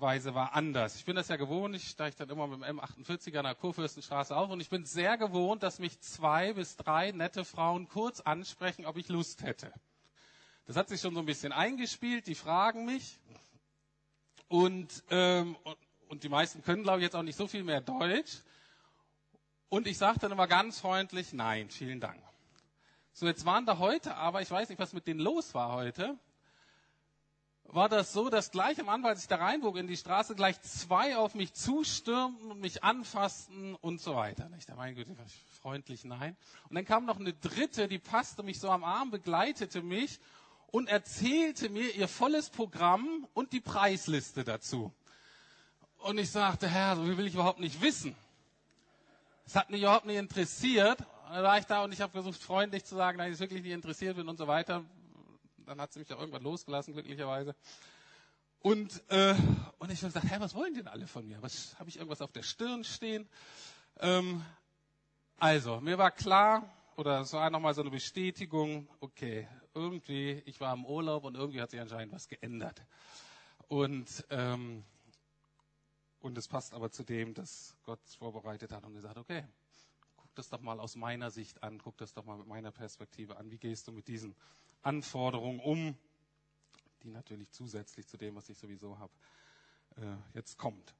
Weise 0.00 0.34
war 0.34 0.54
anders. 0.54 0.96
Ich 0.96 1.04
bin 1.04 1.14
das 1.14 1.28
ja 1.28 1.36
gewohnt, 1.36 1.76
ich 1.76 1.86
steige 1.86 2.16
dann 2.16 2.30
immer 2.30 2.46
mit 2.46 2.66
dem 2.66 2.80
M48 2.80 3.36
an 3.36 3.44
der 3.44 3.54
Kurfürstenstraße 3.54 4.34
auf 4.34 4.48
und 4.48 4.60
ich 4.60 4.70
bin 4.70 4.86
sehr 4.86 5.18
gewohnt, 5.18 5.62
dass 5.62 5.78
mich 5.78 6.00
zwei 6.00 6.54
bis 6.54 6.78
drei 6.78 7.12
nette 7.12 7.44
Frauen 7.44 7.88
kurz 7.88 8.20
ansprechen, 8.20 8.86
ob 8.86 8.96
ich 8.96 9.10
Lust 9.10 9.42
hätte. 9.42 9.70
Das 10.64 10.76
hat 10.76 10.88
sich 10.88 10.98
schon 10.98 11.12
so 11.12 11.20
ein 11.20 11.26
bisschen 11.26 11.52
eingespielt, 11.52 12.26
die 12.26 12.34
fragen 12.34 12.86
mich 12.86 13.18
und, 14.48 15.04
ähm, 15.10 15.56
und, 15.62 15.76
und 16.08 16.24
die 16.24 16.30
meisten 16.30 16.62
können, 16.62 16.84
glaube 16.84 17.00
ich, 17.00 17.04
jetzt 17.04 17.16
auch 17.16 17.22
nicht 17.22 17.36
so 17.36 17.46
viel 17.46 17.64
mehr 17.64 17.82
Deutsch. 17.82 18.38
Und 19.68 19.86
ich 19.86 19.98
sage 19.98 20.20
dann 20.20 20.32
immer 20.32 20.46
ganz 20.46 20.80
freundlich, 20.80 21.34
nein, 21.34 21.68
vielen 21.68 22.00
Dank. 22.00 22.22
So, 23.12 23.26
jetzt 23.26 23.44
waren 23.44 23.66
da 23.66 23.76
heute, 23.76 24.14
aber 24.14 24.40
ich 24.40 24.50
weiß 24.50 24.70
nicht, 24.70 24.78
was 24.78 24.94
mit 24.94 25.06
denen 25.06 25.20
los 25.20 25.52
war 25.52 25.72
heute, 25.72 26.18
war 27.68 27.88
das 27.88 28.12
so, 28.12 28.30
dass 28.30 28.50
gleich 28.50 28.80
am 28.80 28.88
Anfang, 28.88 29.10
als 29.10 29.22
ich 29.22 29.28
da 29.28 29.36
reinbog 29.36 29.76
in 29.76 29.86
die 29.86 29.96
Straße, 29.96 30.34
gleich 30.34 30.60
zwei 30.62 31.16
auf 31.16 31.34
mich 31.34 31.52
zustürmten 31.52 32.50
und 32.50 32.60
mich 32.60 32.84
anfassten 32.84 33.74
und 33.76 34.00
so 34.00 34.14
weiter. 34.14 34.48
Ich 34.58 34.66
dachte, 34.66 34.78
mein 34.78 34.94
Gott, 34.94 35.06
freundlich, 35.60 36.04
nein. 36.04 36.36
Und 36.68 36.76
dann 36.76 36.84
kam 36.84 37.04
noch 37.04 37.18
eine 37.18 37.32
dritte, 37.32 37.88
die 37.88 37.98
passte 37.98 38.42
mich 38.42 38.60
so 38.60 38.70
am 38.70 38.84
Arm, 38.84 39.10
begleitete 39.10 39.82
mich 39.82 40.20
und 40.68 40.88
erzählte 40.88 41.68
mir 41.68 41.94
ihr 41.94 42.08
volles 42.08 42.50
Programm 42.50 43.26
und 43.34 43.52
die 43.52 43.60
Preisliste 43.60 44.44
dazu. 44.44 44.92
Und 45.98 46.18
ich 46.18 46.30
sagte, 46.30 46.68
Herr, 46.68 46.96
so 46.96 47.06
will 47.06 47.26
ich 47.26 47.34
überhaupt 47.34 47.60
nicht 47.60 47.80
wissen. 47.80 48.14
Es 49.46 49.56
hat 49.56 49.70
mich 49.70 49.82
überhaupt 49.82 50.06
nicht 50.06 50.16
interessiert. 50.16 50.98
Dann 51.30 51.42
war 51.42 51.58
ich 51.58 51.64
da 51.64 51.82
und 51.82 51.92
ich 51.92 52.00
habe 52.00 52.12
versucht, 52.12 52.40
freundlich 52.40 52.84
zu 52.84 52.94
sagen, 52.94 53.18
dass 53.18 53.28
ich 53.28 53.38
wirklich 53.38 53.62
nicht 53.62 53.72
interessiert 53.72 54.16
bin 54.16 54.28
und 54.28 54.38
so 54.38 54.46
weiter. 54.46 54.84
Dann 55.66 55.80
hat 55.80 55.92
sie 55.92 55.98
mich 55.98 56.12
auch 56.12 56.18
irgendwann 56.18 56.42
losgelassen, 56.42 56.94
glücklicherweise. 56.94 57.54
Und, 58.60 59.02
äh, 59.10 59.34
und 59.78 59.92
ich 59.92 60.02
habe 60.02 60.12
gesagt, 60.12 60.26
Herr, 60.30 60.40
was 60.40 60.54
wollen 60.54 60.74
denn 60.74 60.88
alle 60.88 61.06
von 61.06 61.26
mir? 61.26 61.42
Was 61.42 61.78
Habe 61.78 61.88
ich 61.88 61.96
irgendwas 61.96 62.22
auf 62.22 62.32
der 62.32 62.42
Stirn 62.42 62.84
stehen? 62.84 63.28
Ähm, 63.98 64.44
also, 65.38 65.80
mir 65.80 65.98
war 65.98 66.10
klar, 66.10 66.68
oder 66.96 67.20
es 67.20 67.32
war 67.32 67.50
nochmal 67.50 67.74
so 67.74 67.82
eine 67.82 67.90
Bestätigung, 67.90 68.88
okay, 69.00 69.46
irgendwie, 69.74 70.42
ich 70.46 70.60
war 70.60 70.72
im 70.72 70.86
Urlaub 70.86 71.24
und 71.24 71.36
irgendwie 71.36 71.60
hat 71.60 71.70
sich 71.70 71.80
anscheinend 71.80 72.14
was 72.14 72.28
geändert. 72.28 72.82
Und 73.68 74.24
ähm, 74.30 74.84
und 76.26 76.36
es 76.38 76.48
passt 76.48 76.74
aber 76.74 76.90
zu 76.90 77.04
dem, 77.04 77.34
dass 77.34 77.76
Gott 77.84 78.00
vorbereitet 78.18 78.72
hat 78.72 78.84
und 78.84 78.94
gesagt, 78.94 79.16
okay, 79.16 79.44
das 80.36 80.48
doch 80.48 80.60
mal 80.60 80.80
aus 80.80 80.96
meiner 80.96 81.30
Sicht 81.30 81.62
an, 81.62 81.78
guck 81.78 81.96
das 81.96 82.12
doch 82.12 82.24
mal 82.24 82.38
mit 82.38 82.46
meiner 82.46 82.70
Perspektive 82.70 83.36
an. 83.36 83.50
Wie 83.50 83.58
gehst 83.58 83.88
du 83.88 83.92
mit 83.92 84.08
diesen 84.08 84.34
Anforderungen 84.82 85.60
um, 85.60 85.96
die 87.02 87.10
natürlich 87.10 87.50
zusätzlich 87.50 88.06
zu 88.06 88.16
dem, 88.16 88.36
was 88.36 88.48
ich 88.48 88.58
sowieso 88.58 88.98
habe, 88.98 89.12
äh, 89.96 90.16
jetzt 90.34 90.58
kommt. 90.58 90.94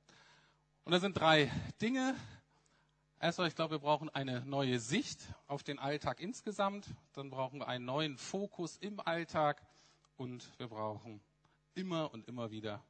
Und 0.84 0.92
da 0.92 1.00
sind 1.00 1.18
drei 1.18 1.50
Dinge. 1.80 2.14
Erstmal, 3.18 3.48
ich 3.48 3.54
glaube, 3.54 3.74
wir 3.74 3.78
brauchen 3.78 4.08
eine 4.10 4.44
neue 4.44 4.78
Sicht 4.78 5.20
auf 5.46 5.62
den 5.62 5.78
Alltag 5.78 6.20
insgesamt. 6.20 6.86
Dann 7.12 7.30
brauchen 7.30 7.60
wir 7.60 7.68
einen 7.68 7.84
neuen 7.84 8.18
Fokus 8.18 8.76
im 8.76 9.00
Alltag. 9.00 9.66
Und 10.16 10.50
wir 10.58 10.68
brauchen 10.68 11.20
immer 11.74 12.12
und 12.12 12.26
immer 12.28 12.50
wieder 12.50 12.82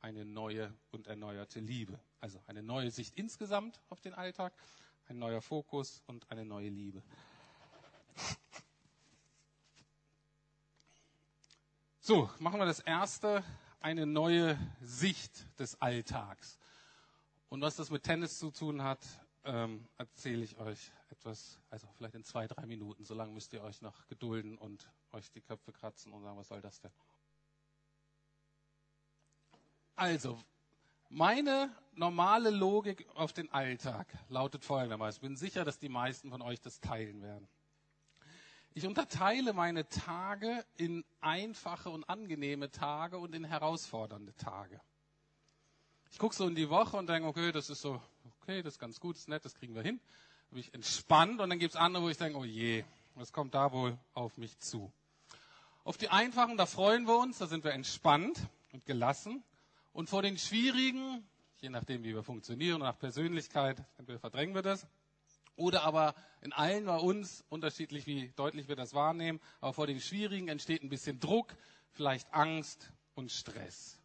eine 0.00 0.24
neue 0.24 0.72
und 0.90 1.06
erneuerte 1.06 1.60
Liebe. 1.60 1.98
Also 2.20 2.40
eine 2.46 2.62
neue 2.62 2.90
Sicht 2.90 3.14
insgesamt 3.16 3.80
auf 3.88 4.00
den 4.00 4.14
Alltag, 4.14 4.52
ein 5.06 5.18
neuer 5.18 5.40
Fokus 5.40 6.02
und 6.06 6.30
eine 6.30 6.44
neue 6.44 6.68
Liebe. 6.68 7.02
So, 12.00 12.30
machen 12.38 12.60
wir 12.60 12.66
das 12.66 12.80
erste, 12.80 13.42
eine 13.80 14.06
neue 14.06 14.58
Sicht 14.82 15.58
des 15.58 15.80
Alltags. 15.80 16.58
Und 17.48 17.62
was 17.62 17.76
das 17.76 17.90
mit 17.90 18.02
Tennis 18.02 18.38
zu 18.38 18.50
tun 18.50 18.82
hat, 18.82 19.00
ähm, 19.44 19.88
erzähle 19.96 20.44
ich 20.44 20.58
euch 20.58 20.90
etwas, 21.10 21.58
also 21.70 21.86
vielleicht 21.96 22.14
in 22.14 22.24
zwei, 22.24 22.46
drei 22.46 22.66
Minuten. 22.66 23.04
So 23.04 23.14
lange 23.14 23.32
müsst 23.32 23.52
ihr 23.52 23.62
euch 23.62 23.80
noch 23.80 24.06
gedulden 24.06 24.58
und 24.58 24.90
euch 25.12 25.30
die 25.30 25.40
Köpfe 25.40 25.72
kratzen 25.72 26.12
und 26.12 26.22
sagen, 26.22 26.36
was 26.36 26.48
soll 26.48 26.60
das 26.60 26.80
denn? 26.80 26.92
Also, 29.96 30.38
meine 31.08 31.70
normale 31.96 32.50
Logik 32.50 33.06
auf 33.14 33.32
den 33.32 33.50
Alltag 33.52 34.06
lautet 34.28 34.64
folgendermaßen. 34.64 35.18
Ich 35.18 35.28
bin 35.28 35.36
sicher, 35.36 35.64
dass 35.64 35.78
die 35.78 35.88
meisten 35.88 36.30
von 36.30 36.42
euch 36.42 36.60
das 36.60 36.80
teilen 36.80 37.22
werden. 37.22 37.46
Ich 38.76 38.86
unterteile 38.86 39.52
meine 39.52 39.88
Tage 39.88 40.64
in 40.76 41.04
einfache 41.20 41.90
und 41.90 42.08
angenehme 42.08 42.72
Tage 42.72 43.18
und 43.18 43.32
in 43.32 43.44
herausfordernde 43.44 44.34
Tage. 44.34 44.80
Ich 46.10 46.18
gucke 46.18 46.34
so 46.34 46.46
in 46.46 46.56
die 46.56 46.70
Woche 46.70 46.96
und 46.96 47.08
denke, 47.08 47.28
okay, 47.28 47.52
das 47.52 47.70
ist 47.70 47.80
so, 47.80 48.00
okay, 48.40 48.62
das 48.62 48.74
ist 48.74 48.78
ganz 48.80 48.98
gut, 48.98 49.14
das 49.14 49.22
ist 49.22 49.28
nett, 49.28 49.44
das 49.44 49.54
kriegen 49.54 49.74
wir 49.76 49.82
hin. 49.82 50.00
Bin 50.50 50.58
ich 50.58 50.74
entspannt 50.74 51.40
und 51.40 51.50
dann 51.50 51.58
gibt 51.60 51.74
es 51.74 51.80
andere, 51.80 52.02
wo 52.02 52.08
ich 52.08 52.18
denke, 52.18 52.38
oh 52.38 52.44
je, 52.44 52.84
was 53.14 53.32
kommt 53.32 53.54
da 53.54 53.70
wohl 53.70 53.96
auf 54.12 54.36
mich 54.38 54.58
zu? 54.58 54.92
Auf 55.84 55.96
die 55.96 56.08
einfachen, 56.08 56.56
da 56.56 56.66
freuen 56.66 57.06
wir 57.06 57.18
uns, 57.18 57.38
da 57.38 57.46
sind 57.46 57.62
wir 57.62 57.72
entspannt 57.72 58.40
und 58.72 58.86
gelassen. 58.86 59.44
Und 59.94 60.10
vor 60.10 60.22
den 60.22 60.36
schwierigen, 60.36 61.24
je 61.58 61.70
nachdem, 61.70 62.02
wie 62.02 62.14
wir 62.14 62.24
funktionieren, 62.24 62.80
nach 62.80 62.98
Persönlichkeit, 62.98 63.80
entweder 63.96 64.18
verdrängen 64.18 64.52
wir 64.52 64.62
das, 64.62 64.88
oder 65.54 65.84
aber 65.84 66.16
in 66.40 66.52
allen 66.52 66.86
bei 66.86 66.96
uns, 66.96 67.44
unterschiedlich 67.48 68.04
wie 68.08 68.32
deutlich 68.34 68.66
wir 68.66 68.74
das 68.74 68.92
wahrnehmen, 68.92 69.40
aber 69.60 69.72
vor 69.72 69.86
den 69.86 70.00
schwierigen 70.00 70.48
entsteht 70.48 70.82
ein 70.82 70.88
bisschen 70.88 71.20
Druck, 71.20 71.54
vielleicht 71.92 72.34
Angst 72.34 72.90
und 73.14 73.30
Stress. 73.30 74.00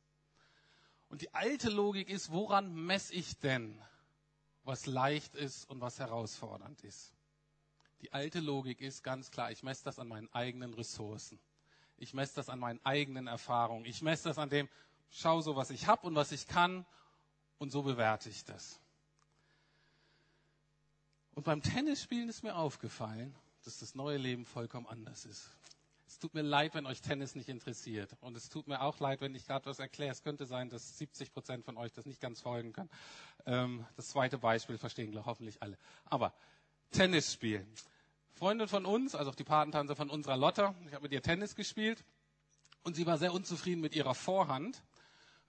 Und 1.09 1.23
die 1.23 1.33
alte 1.33 1.71
Logik 1.71 2.07
ist, 2.11 2.31
woran 2.31 2.71
messe 2.71 3.15
ich 3.15 3.39
denn, 3.39 3.81
was 4.63 4.85
leicht 4.85 5.35
ist 5.35 5.67
und 5.71 5.81
was 5.81 5.97
herausfordernd 5.97 6.83
ist? 6.83 7.15
Die 8.01 8.13
alte 8.13 8.41
Logik 8.41 8.79
ist 8.79 9.03
ganz 9.03 9.31
klar, 9.31 9.51
ich 9.51 9.63
messe 9.63 9.85
das 9.85 9.97
an 9.97 10.07
meinen 10.07 10.31
eigenen 10.33 10.75
Ressourcen. 10.75 11.39
Ich 11.97 12.13
messe 12.13 12.35
das 12.35 12.47
an 12.47 12.59
meinen 12.59 12.79
eigenen 12.85 13.25
Erfahrungen. 13.25 13.85
Ich 13.85 14.03
messe 14.03 14.25
das 14.25 14.37
an 14.37 14.49
dem, 14.49 14.69
schau 15.11 15.41
so, 15.41 15.55
was 15.55 15.69
ich 15.69 15.87
habe 15.87 16.07
und 16.07 16.15
was 16.15 16.31
ich 16.31 16.47
kann 16.47 16.85
und 17.57 17.71
so 17.71 17.83
bewerte 17.83 18.29
ich 18.29 18.45
das. 18.45 18.79
Und 21.35 21.43
beim 21.43 21.61
Tennisspielen 21.61 22.29
ist 22.29 22.43
mir 22.43 22.55
aufgefallen, 22.55 23.33
dass 23.63 23.79
das 23.79 23.95
neue 23.95 24.17
Leben 24.17 24.45
vollkommen 24.45 24.87
anders 24.87 25.25
ist. 25.25 25.49
Es 26.07 26.17
tut 26.17 26.33
mir 26.33 26.41
leid, 26.41 26.73
wenn 26.73 26.87
euch 26.87 27.01
Tennis 27.01 27.35
nicht 27.35 27.49
interessiert. 27.49 28.17
Und 28.21 28.35
es 28.35 28.49
tut 28.49 28.67
mir 28.67 28.81
auch 28.81 28.99
leid, 28.99 29.21
wenn 29.21 29.35
ich 29.35 29.45
gerade 29.45 29.67
was 29.67 29.77
erkläre. 29.77 30.11
Es 30.11 30.23
könnte 30.23 30.47
sein, 30.47 30.69
dass 30.69 30.97
70 30.97 31.31
Prozent 31.31 31.65
von 31.65 31.77
euch 31.77 31.93
das 31.93 32.07
nicht 32.07 32.19
ganz 32.19 32.41
folgen 32.41 32.73
können. 32.73 32.89
Ähm, 33.45 33.85
das 33.95 34.09
zweite 34.09 34.39
Beispiel 34.39 34.79
verstehen 34.79 35.11
glaube 35.11 35.27
hoffentlich 35.27 35.61
alle. 35.61 35.77
Aber 36.05 36.33
Tennis 36.91 37.31
spielen. 37.31 37.71
Freundin 38.33 38.67
von 38.67 38.85
uns, 38.85 39.13
also 39.13 39.31
auch 39.31 39.35
die 39.35 39.43
Patentante 39.43 39.95
von 39.95 40.09
unserer 40.09 40.35
Lotta, 40.35 40.73
ich 40.87 40.93
habe 40.93 41.03
mit 41.03 41.11
ihr 41.11 41.21
Tennis 41.21 41.55
gespielt 41.55 42.03
und 42.83 42.95
sie 42.95 43.05
war 43.05 43.17
sehr 43.17 43.33
unzufrieden 43.33 43.81
mit 43.81 43.95
ihrer 43.95 44.15
Vorhand 44.15 44.81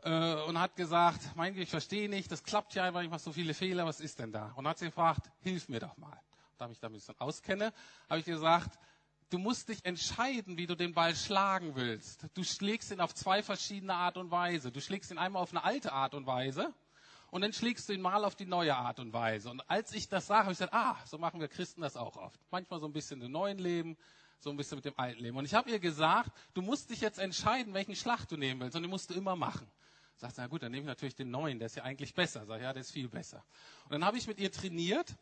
äh, 0.04 0.34
und 0.48 0.58
hat 0.58 0.76
gesagt, 0.76 1.20
mein 1.36 1.54
Gott, 1.54 1.62
ich 1.62 1.70
verstehe 1.70 2.08
nicht, 2.08 2.30
das 2.30 2.42
klappt 2.42 2.74
ja 2.74 2.84
einfach, 2.84 3.02
ich 3.02 3.10
mache 3.10 3.20
so 3.20 3.32
viele 3.32 3.54
Fehler, 3.54 3.86
was 3.86 4.00
ist 4.00 4.18
denn 4.18 4.32
da? 4.32 4.52
Und 4.56 4.66
hat 4.66 4.78
sie 4.78 4.86
gefragt, 4.86 5.30
hilf 5.40 5.68
mir 5.68 5.80
doch 5.80 5.96
mal. 5.96 6.18
Da 6.58 6.68
ich 6.70 6.78
da 6.78 6.88
ein 6.88 6.92
bisschen 6.92 7.18
auskenne, 7.18 7.72
habe 8.08 8.20
ich 8.20 8.26
gesagt, 8.26 8.78
du 9.30 9.38
musst 9.38 9.68
dich 9.68 9.84
entscheiden, 9.84 10.58
wie 10.58 10.66
du 10.66 10.74
den 10.74 10.92
Ball 10.92 11.14
schlagen 11.14 11.74
willst. 11.74 12.26
Du 12.34 12.44
schlägst 12.44 12.90
ihn 12.90 13.00
auf 13.00 13.14
zwei 13.14 13.42
verschiedene 13.42 13.94
Art 13.94 14.16
und 14.16 14.30
Weise. 14.30 14.70
Du 14.70 14.80
schlägst 14.80 15.10
ihn 15.10 15.18
einmal 15.18 15.42
auf 15.42 15.52
eine 15.52 15.64
alte 15.64 15.92
Art 15.92 16.14
und 16.14 16.26
Weise 16.26 16.74
und 17.30 17.42
dann 17.42 17.52
schlägst 17.52 17.88
du 17.88 17.92
ihn 17.92 18.00
mal 18.00 18.24
auf 18.24 18.34
die 18.34 18.46
neue 18.46 18.76
Art 18.76 18.98
und 18.98 19.12
Weise. 19.12 19.50
Und 19.50 19.68
als 19.70 19.92
ich 19.92 20.08
das 20.08 20.26
sage, 20.26 20.40
habe 20.40 20.52
ich 20.52 20.58
gesagt, 20.58 20.74
ah, 20.74 20.96
so 21.06 21.16
machen 21.16 21.40
wir 21.40 21.48
Christen 21.48 21.80
das 21.80 21.96
auch 21.96 22.16
oft. 22.16 22.40
Manchmal 22.50 22.80
so 22.80 22.86
ein 22.86 22.92
bisschen 22.92 23.22
im 23.22 23.32
neuen 23.32 23.58
Leben, 23.58 23.96
so 24.40 24.50
ein 24.50 24.56
bisschen 24.56 24.76
mit 24.76 24.84
dem 24.84 24.98
alten 24.98 25.22
Leben. 25.22 25.36
Und 25.36 25.44
ich 25.44 25.54
habe 25.54 25.70
ihr 25.70 25.78
gesagt, 25.78 26.30
du 26.54 26.62
musst 26.62 26.90
dich 26.90 27.00
jetzt 27.00 27.18
entscheiden, 27.18 27.72
welchen 27.72 27.94
Schlag 27.94 28.26
du 28.26 28.36
nehmen 28.36 28.60
willst. 28.60 28.74
Und 28.76 28.82
den 28.82 28.90
musst 28.90 29.10
du 29.10 29.14
immer 29.14 29.36
machen. 29.36 29.70
Sagt 30.20 30.34
sie, 30.34 30.42
na 30.42 30.48
gut, 30.48 30.62
dann 30.62 30.70
nehme 30.70 30.82
ich 30.82 30.86
natürlich 30.86 31.14
den 31.14 31.30
neuen, 31.30 31.58
der 31.58 31.66
ist 31.66 31.76
ja 31.76 31.82
eigentlich 31.82 32.12
besser. 32.14 32.44
Sag 32.44 32.60
ja, 32.60 32.74
der 32.74 32.82
ist 32.82 32.90
viel 32.90 33.08
besser. 33.08 33.42
Und 33.84 33.92
dann 33.92 34.04
habe 34.04 34.18
ich 34.18 34.26
mit 34.26 34.38
ihr 34.38 34.52
trainiert. 34.52 35.16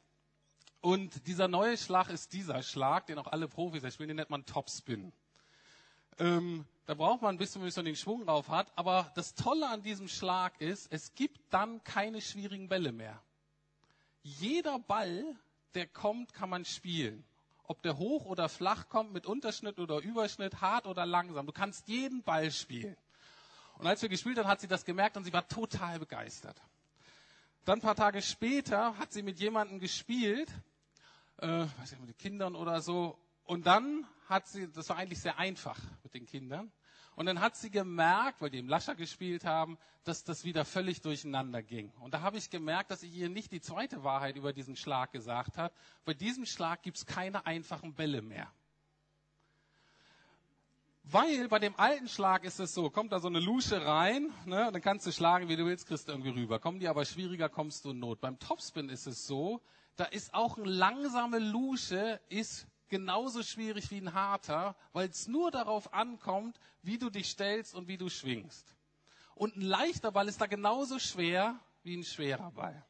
Und 0.81 1.25
dieser 1.28 1.47
neue 1.47 1.76
Schlag 1.76 2.11
ist 2.11 2.33
dieser 2.33 2.64
Schlag, 2.64 3.07
den 3.07 3.17
auch 3.19 3.28
alle 3.28 3.47
Profis 3.47 3.95
spielen, 3.95 4.09
den 4.09 4.17
nennt 4.17 4.31
man 4.31 4.45
Topspin. 4.45 5.12
Ähm, 6.19 6.67
da 6.87 6.95
braucht 6.95 7.23
man 7.23 7.37
ein 7.37 7.38
bisschen, 7.38 7.62
bis 7.62 7.76
man 7.76 7.85
den 7.85 7.95
Schwung 7.95 8.26
drauf 8.26 8.49
hat. 8.49 8.73
Aber 8.75 9.12
das 9.14 9.37
Tolle 9.37 9.69
an 9.69 9.83
diesem 9.83 10.09
Schlag 10.09 10.61
ist, 10.61 10.90
es 10.90 11.14
gibt 11.14 11.38
dann 11.50 11.85
keine 11.85 12.21
schwierigen 12.21 12.69
Bälle 12.69 12.90
mehr. 12.90 13.23
Jeder 14.25 14.81
Ball, 14.81 15.25
der 15.75 15.87
kommt, 15.87 16.35
kann 16.35 16.50
man 16.50 16.64
spielen. 16.64 17.25
Ob 17.62 17.83
der 17.83 17.99
hoch 17.99 18.25
oder 18.25 18.49
flach 18.49 18.88
kommt, 18.88 19.12
mit 19.12 19.26
Unterschnitt 19.26 19.78
oder 19.78 19.99
Überschnitt, 20.00 20.61
hart 20.61 20.88
oder 20.88 21.07
langsam. 21.07 21.47
Du 21.47 21.52
kannst 21.52 21.87
jeden 21.87 22.25
Ball 22.25 22.50
spielen. 22.50 22.97
Und 23.78 23.87
als 23.87 24.02
wir 24.02 24.08
gespielt 24.08 24.38
haben, 24.38 24.49
hat 24.49 24.61
sie 24.61 24.68
das 24.68 24.85
gemerkt 24.85 25.16
und 25.16 25.25
sie 25.25 25.32
war 25.32 25.47
total 25.47 25.99
begeistert. 26.00 26.61
Dann 27.64 27.78
ein 27.78 27.82
paar 27.82 27.94
Tage 27.94 28.23
später 28.23 28.97
hat 28.99 29.12
sie 29.12 29.23
mit 29.23 29.38
jemandem 29.38 29.78
gespielt, 29.78 30.50
äh, 31.38 31.47
weiß 31.47 31.92
ich, 31.92 31.99
mit 32.00 32.08
den 32.08 32.16
Kindern 32.16 32.56
oder 32.56 32.80
so. 32.80 33.18
Und 33.44 33.66
dann 33.66 34.06
hat 34.28 34.49
sie, 34.49 34.70
das 34.73 34.88
war 34.88 34.97
eigentlich 34.97 35.20
sehr 35.20 35.38
einfach 35.38 35.78
mit 36.02 36.14
den 36.14 36.26
Kindern. 36.26 36.73
Und 37.14 37.26
dann 37.26 37.40
hat 37.40 37.56
sie 37.56 37.70
gemerkt, 37.70 38.40
weil 38.40 38.50
die 38.50 38.58
im 38.58 38.68
Lascher 38.68 38.94
gespielt 38.94 39.44
haben, 39.44 39.78
dass 40.04 40.25
das 40.25 40.44
wieder 40.44 40.64
völlig 40.64 41.00
durcheinander 41.00 41.62
ging. 41.62 41.90
Und 42.00 42.14
da 42.14 42.20
habe 42.20 42.38
ich 42.38 42.50
gemerkt, 42.50 42.90
dass 42.90 43.02
ich 43.02 43.12
ihr 43.12 43.28
nicht 43.28 43.52
die 43.52 43.61
zweite 43.61 44.04
Wahrheit 44.04 44.37
über 44.37 44.52
diesen 44.52 44.76
Schlag 44.76 45.12
gesagt 45.12 45.58
habe. 45.58 45.75
Bei 46.04 46.14
diesem 46.14 46.47
Schlag 46.47 46.82
gibt 46.82 46.97
es 46.97 47.06
keine 47.06 47.44
einfachen 47.44 47.94
Bälle 47.94 48.23
mehr. 48.23 48.52
Weil 51.11 51.49
bei 51.49 51.59
dem 51.59 51.75
alten 51.77 52.07
Schlag 52.07 52.45
ist 52.45 52.61
es 52.61 52.75
so, 52.75 52.91
kommt 52.91 53.12
da 53.12 53.21
so 53.21 53.29
eine 53.29 53.41
Lusche 53.41 53.87
rein, 53.87 54.31
ne, 54.45 54.71
dann 54.71 54.83
kannst 54.83 55.07
du 55.07 55.12
schlagen, 55.12 55.49
wie 55.49 55.57
du 55.57 55.65
willst, 55.65 55.87
kriegst 55.87 56.07
du 56.07 56.12
irgendwie 56.12 56.31
rüber. 56.31 56.59
Kommen 56.59 56.81
die 56.81 56.88
aber 56.88 57.07
schwieriger, 57.07 57.49
kommst 57.49 57.87
du 57.87 57.93
in 57.93 57.99
Not. 57.99 58.21
Beim 58.21 58.38
Topspin 58.38 58.91
ist 58.91 59.07
es 59.07 59.27
so, 59.27 59.62
da 59.97 60.05
ist 60.05 60.35
auch 60.35 60.59
eine 60.59 60.69
langsame 60.69 61.38
Lusche, 61.38 62.21
ist 62.29 62.67
genauso 62.88 63.43
schwierig 63.43 63.91
wie 63.91 64.03
ein 64.03 64.12
harter, 64.12 64.77
weil 64.93 65.09
es 65.09 65.29
nur 65.29 65.50
darauf 65.50 65.95
ankommt, 65.95 66.61
wie 66.83 66.99
du 66.99 67.09
dich 67.09 67.31
stellst 67.31 67.75
und 67.75 67.88
wie 67.88 67.97
du 67.97 68.11
schwingst. 68.11 68.77
Und 69.35 69.57
ein 69.57 69.62
leichter 69.62 70.12
Ball 70.12 70.29
ist 70.29 70.43
da 70.43 70.47
genauso 70.47 70.99
schwer 70.99 71.59
wie 71.85 71.97
ein 71.97 72.05
schwerer 72.05 72.50
Ball. 72.50 72.85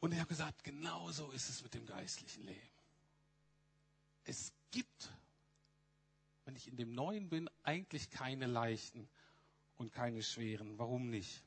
Und 0.00 0.10
ich 0.10 0.18
habe 0.18 0.28
gesagt, 0.28 0.64
genauso 0.64 1.30
ist 1.30 1.48
es 1.48 1.62
mit 1.62 1.72
dem 1.72 1.86
geistlichen 1.86 2.44
Leben. 2.44 2.70
Es 4.24 4.52
gibt, 4.74 5.12
wenn 6.44 6.56
ich 6.56 6.66
in 6.66 6.76
dem 6.76 6.92
Neuen 6.92 7.28
bin, 7.28 7.48
eigentlich 7.62 8.10
keine 8.10 8.46
leichten 8.46 9.08
und 9.76 9.92
keine 9.92 10.22
schweren. 10.22 10.78
Warum 10.78 11.10
nicht? 11.10 11.44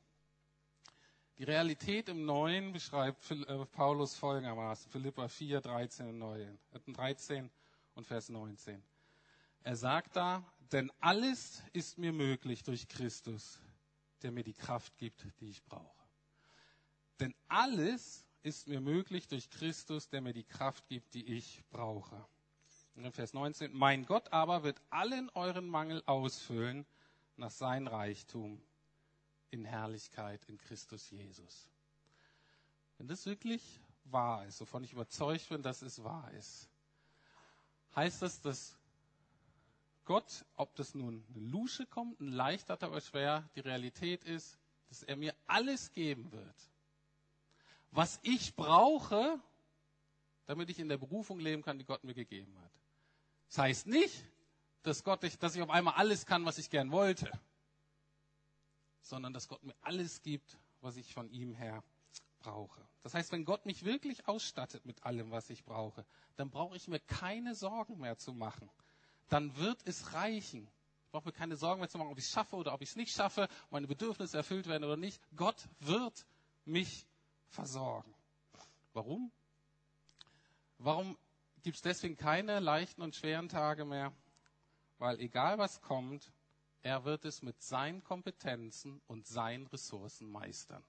Die 1.36 1.44
Realität 1.44 2.08
im 2.08 2.24
Neuen 2.24 2.72
beschreibt 2.72 3.30
äh, 3.30 3.66
Paulus 3.66 4.16
folgendermaßen, 4.16 4.90
Philippa 4.90 5.28
4, 5.28 5.60
13 5.60 6.22
und 6.22 6.96
13 6.96 7.44
äh, 7.44 7.48
und 7.94 8.06
Vers 8.06 8.30
19. 8.30 8.82
Er 9.62 9.76
sagt 9.76 10.16
da, 10.16 10.42
denn 10.72 10.90
alles 10.98 11.62
ist 11.74 11.98
mir 11.98 12.12
möglich 12.12 12.62
durch 12.62 12.88
Christus, 12.88 13.60
der 14.22 14.32
mir 14.32 14.42
die 14.42 14.54
Kraft 14.54 14.96
gibt, 14.96 15.26
die 15.40 15.50
ich 15.50 15.62
brauche. 15.64 16.02
Denn 17.20 17.34
alles 17.46 18.26
ist 18.42 18.66
mir 18.68 18.80
möglich 18.80 19.28
durch 19.28 19.50
Christus, 19.50 20.08
der 20.08 20.22
mir 20.22 20.32
die 20.32 20.44
Kraft 20.44 20.88
gibt, 20.88 21.12
die 21.12 21.26
ich 21.36 21.62
brauche. 21.70 22.26
In 23.04 23.12
Vers 23.12 23.32
19, 23.32 23.72
mein 23.72 24.06
Gott 24.06 24.32
aber 24.32 24.64
wird 24.64 24.80
allen 24.90 25.30
euren 25.30 25.68
Mangel 25.68 26.02
ausfüllen 26.06 26.84
nach 27.36 27.52
seinem 27.52 27.86
Reichtum 27.86 28.60
in 29.50 29.64
Herrlichkeit 29.64 30.44
in 30.48 30.58
Christus 30.58 31.08
Jesus. 31.08 31.70
Wenn 32.96 33.06
das 33.06 33.24
wirklich 33.24 33.62
wahr 34.04 34.44
ist, 34.46 34.60
wovon 34.60 34.82
ich 34.82 34.92
überzeugt 34.92 35.48
bin, 35.48 35.62
dass 35.62 35.82
es 35.82 36.02
wahr 36.02 36.28
ist, 36.32 36.68
heißt 37.94 38.20
das, 38.20 38.40
dass 38.40 38.76
Gott, 40.04 40.44
ob 40.56 40.74
das 40.74 40.96
nun 40.96 41.24
eine 41.28 41.44
Lusche 41.44 41.86
kommt, 41.86 42.20
ein 42.20 42.32
leichter 42.32 42.74
oder 42.88 43.00
schwer, 43.00 43.48
die 43.54 43.60
Realität 43.60 44.24
ist, 44.24 44.58
dass 44.88 45.04
er 45.04 45.14
mir 45.14 45.36
alles 45.46 45.92
geben 45.92 46.32
wird. 46.32 46.70
Was 47.92 48.18
ich 48.22 48.56
brauche, 48.56 49.40
damit 50.46 50.68
ich 50.68 50.80
in 50.80 50.88
der 50.88 50.96
Berufung 50.96 51.38
leben 51.38 51.62
kann, 51.62 51.78
die 51.78 51.84
Gott 51.84 52.02
mir 52.02 52.14
gegeben 52.14 52.58
hat. 52.60 52.67
Das 53.48 53.58
heißt 53.58 53.86
nicht, 53.86 54.24
dass, 54.82 55.04
Gott, 55.04 55.20
dass 55.40 55.54
ich 55.54 55.62
auf 55.62 55.70
einmal 55.70 55.94
alles 55.94 56.26
kann, 56.26 56.44
was 56.44 56.58
ich 56.58 56.70
gern 56.70 56.90
wollte, 56.90 57.30
sondern 59.00 59.32
dass 59.32 59.48
Gott 59.48 59.62
mir 59.64 59.74
alles 59.82 60.22
gibt, 60.22 60.58
was 60.80 60.96
ich 60.96 61.12
von 61.12 61.30
ihm 61.30 61.54
her 61.54 61.82
brauche. 62.40 62.80
Das 63.02 63.14
heißt, 63.14 63.32
wenn 63.32 63.44
Gott 63.44 63.66
mich 63.66 63.84
wirklich 63.84 64.28
ausstattet 64.28 64.84
mit 64.84 65.02
allem, 65.04 65.30
was 65.30 65.50
ich 65.50 65.64
brauche, 65.64 66.04
dann 66.36 66.50
brauche 66.50 66.76
ich 66.76 66.88
mir 66.88 67.00
keine 67.00 67.54
Sorgen 67.54 67.98
mehr 67.98 68.18
zu 68.18 68.32
machen. 68.32 68.70
Dann 69.28 69.56
wird 69.56 69.80
es 69.86 70.12
reichen. 70.12 70.68
Ich 71.04 71.10
brauche 71.10 71.26
mir 71.26 71.32
keine 71.32 71.56
Sorgen 71.56 71.80
mehr 71.80 71.88
zu 71.88 71.98
machen, 71.98 72.10
ob 72.10 72.18
ich 72.18 72.24
es 72.24 72.30
schaffe 72.30 72.56
oder 72.56 72.74
ob 72.74 72.82
ich 72.82 72.90
es 72.90 72.96
nicht 72.96 73.14
schaffe, 73.14 73.48
meine 73.70 73.86
Bedürfnisse 73.86 74.36
erfüllt 74.36 74.66
werden 74.66 74.84
oder 74.84 74.96
nicht. 74.96 75.20
Gott 75.36 75.68
wird 75.80 76.26
mich 76.64 77.06
versorgen. 77.48 78.14
Warum? 78.92 79.30
Warum 80.78 81.16
gibt 81.62 81.76
es 81.76 81.82
deswegen 81.82 82.16
keine 82.16 82.60
leichten 82.60 83.02
und 83.02 83.14
schweren 83.14 83.48
Tage 83.48 83.84
mehr? 83.84 84.12
Weil 84.98 85.20
egal 85.20 85.58
was 85.58 85.80
kommt, 85.80 86.32
er 86.82 87.04
wird 87.04 87.24
es 87.24 87.42
mit 87.42 87.60
seinen 87.62 88.02
Kompetenzen 88.02 89.00
und 89.06 89.26
seinen 89.26 89.66
Ressourcen 89.66 90.30
meistern. 90.30 90.84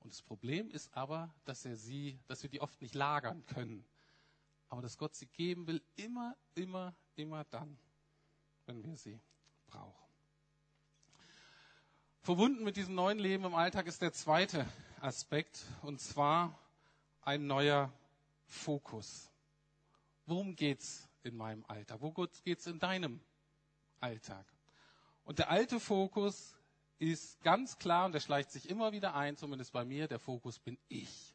Und 0.00 0.12
das 0.12 0.22
Problem 0.22 0.70
ist 0.70 0.94
aber, 0.96 1.32
dass 1.44 1.64
er 1.64 1.76
sie, 1.76 2.18
dass 2.26 2.42
wir 2.42 2.50
die 2.50 2.60
oft 2.60 2.80
nicht 2.82 2.94
lagern 2.94 3.46
können. 3.46 3.84
Aber 4.68 4.82
dass 4.82 4.98
Gott 4.98 5.14
sie 5.14 5.26
geben 5.26 5.66
will, 5.66 5.82
immer, 5.96 6.36
immer, 6.54 6.94
immer 7.14 7.44
dann, 7.44 7.78
wenn 8.66 8.82
wir 8.82 8.96
sie 8.96 9.20
brauchen. 9.66 10.02
Verbunden 12.20 12.62
mit 12.62 12.76
diesem 12.76 12.94
neuen 12.94 13.18
Leben 13.18 13.44
im 13.44 13.54
Alltag 13.54 13.86
ist 13.86 14.00
der 14.02 14.12
zweite 14.12 14.66
Aspekt, 15.00 15.64
und 15.82 16.00
zwar 16.00 16.56
ein 17.22 17.46
neuer 17.46 17.92
Fokus. 18.46 19.31
Worum 20.32 20.56
geht's 20.56 21.06
in 21.24 21.36
meinem 21.36 21.62
Alltag? 21.68 22.00
Wo 22.00 22.10
geht's 22.42 22.66
in 22.66 22.78
deinem 22.78 23.20
Alltag? 24.00 24.46
Und 25.24 25.38
der 25.38 25.50
alte 25.50 25.78
Fokus 25.78 26.56
ist 26.98 27.42
ganz 27.42 27.76
klar, 27.76 28.06
und 28.06 28.12
der 28.12 28.20
schleicht 28.20 28.50
sich 28.50 28.70
immer 28.70 28.92
wieder 28.92 29.14
ein, 29.14 29.36
zumindest 29.36 29.74
bei 29.74 29.84
mir, 29.84 30.08
der 30.08 30.18
Fokus 30.18 30.58
bin 30.58 30.78
ich. 30.88 31.34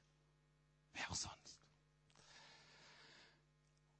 Wer 0.93 1.11
auch 1.11 1.15
sonst? 1.15 1.59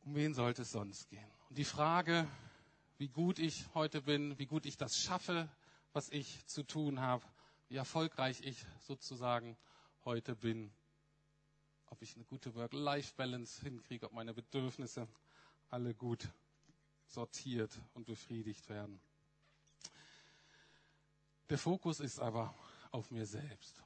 Um 0.02 0.16
wen 0.16 0.34
sollte 0.34 0.64
es 0.64 0.72
sonst 0.72 1.08
gehen? 1.10 1.30
Und 1.50 1.60
die 1.60 1.64
Frage, 1.64 2.28
wie 2.98 3.10
gut 3.10 3.38
ich 3.38 3.68
heute 3.76 4.02
bin, 4.02 4.40
wie 4.40 4.48
gut 4.48 4.66
ich 4.66 4.78
das 4.78 4.98
schaffe, 4.98 5.48
was 5.94 6.10
ich 6.10 6.44
zu 6.48 6.64
tun 6.64 7.02
habe, 7.02 7.24
wie 7.70 7.76
erfolgreich 7.76 8.42
ich 8.42 8.66
sozusagen 8.80 9.58
heute 10.06 10.36
bin, 10.36 10.72
ob 11.88 12.02
ich 12.02 12.16
eine 12.16 12.26
gute 12.26 12.54
Work-Life-Balance 12.56 13.62
hinkriege, 13.62 14.06
ob 14.06 14.14
meine 14.14 14.34
Bedürfnisse 14.34 15.08
alle 15.70 15.94
gut 15.94 16.30
sortiert 17.08 17.80
und 17.94 18.06
befriedigt 18.06 18.70
werden. 18.70 19.00
Der 21.50 21.58
Fokus 21.58 22.00
ist 22.00 22.20
aber 22.20 22.54
auf 22.92 23.12
mir 23.12 23.26
selbst. 23.26 23.84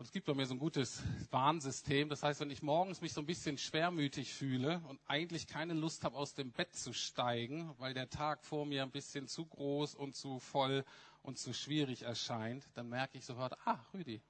Und 0.00 0.06
es 0.06 0.12
gibt 0.12 0.24
bei 0.26 0.32
mir 0.32 0.46
so 0.46 0.54
ein 0.54 0.58
gutes 0.58 1.02
Warnsystem. 1.30 2.08
Das 2.08 2.22
heißt, 2.22 2.40
wenn 2.40 2.50
ich 2.50 2.62
morgens 2.62 3.02
mich 3.02 3.12
so 3.12 3.20
ein 3.20 3.26
bisschen 3.26 3.58
schwermütig 3.58 4.32
fühle 4.32 4.80
und 4.88 4.98
eigentlich 5.06 5.46
keine 5.46 5.74
Lust 5.74 6.04
habe, 6.04 6.16
aus 6.16 6.32
dem 6.32 6.52
Bett 6.52 6.74
zu 6.74 6.94
steigen, 6.94 7.74
weil 7.78 7.92
der 7.92 8.08
Tag 8.08 8.42
vor 8.44 8.64
mir 8.64 8.82
ein 8.82 8.90
bisschen 8.90 9.28
zu 9.28 9.44
groß 9.44 9.94
und 9.94 10.14
zu 10.16 10.38
voll 10.38 10.86
und 11.22 11.38
zu 11.38 11.52
schwierig 11.52 12.02
erscheint, 12.02 12.66
dann 12.74 12.88
merke 12.88 13.18
ich 13.18 13.26
sofort, 13.26 13.58
ah, 13.66 13.78
Rüdi, 13.92 14.22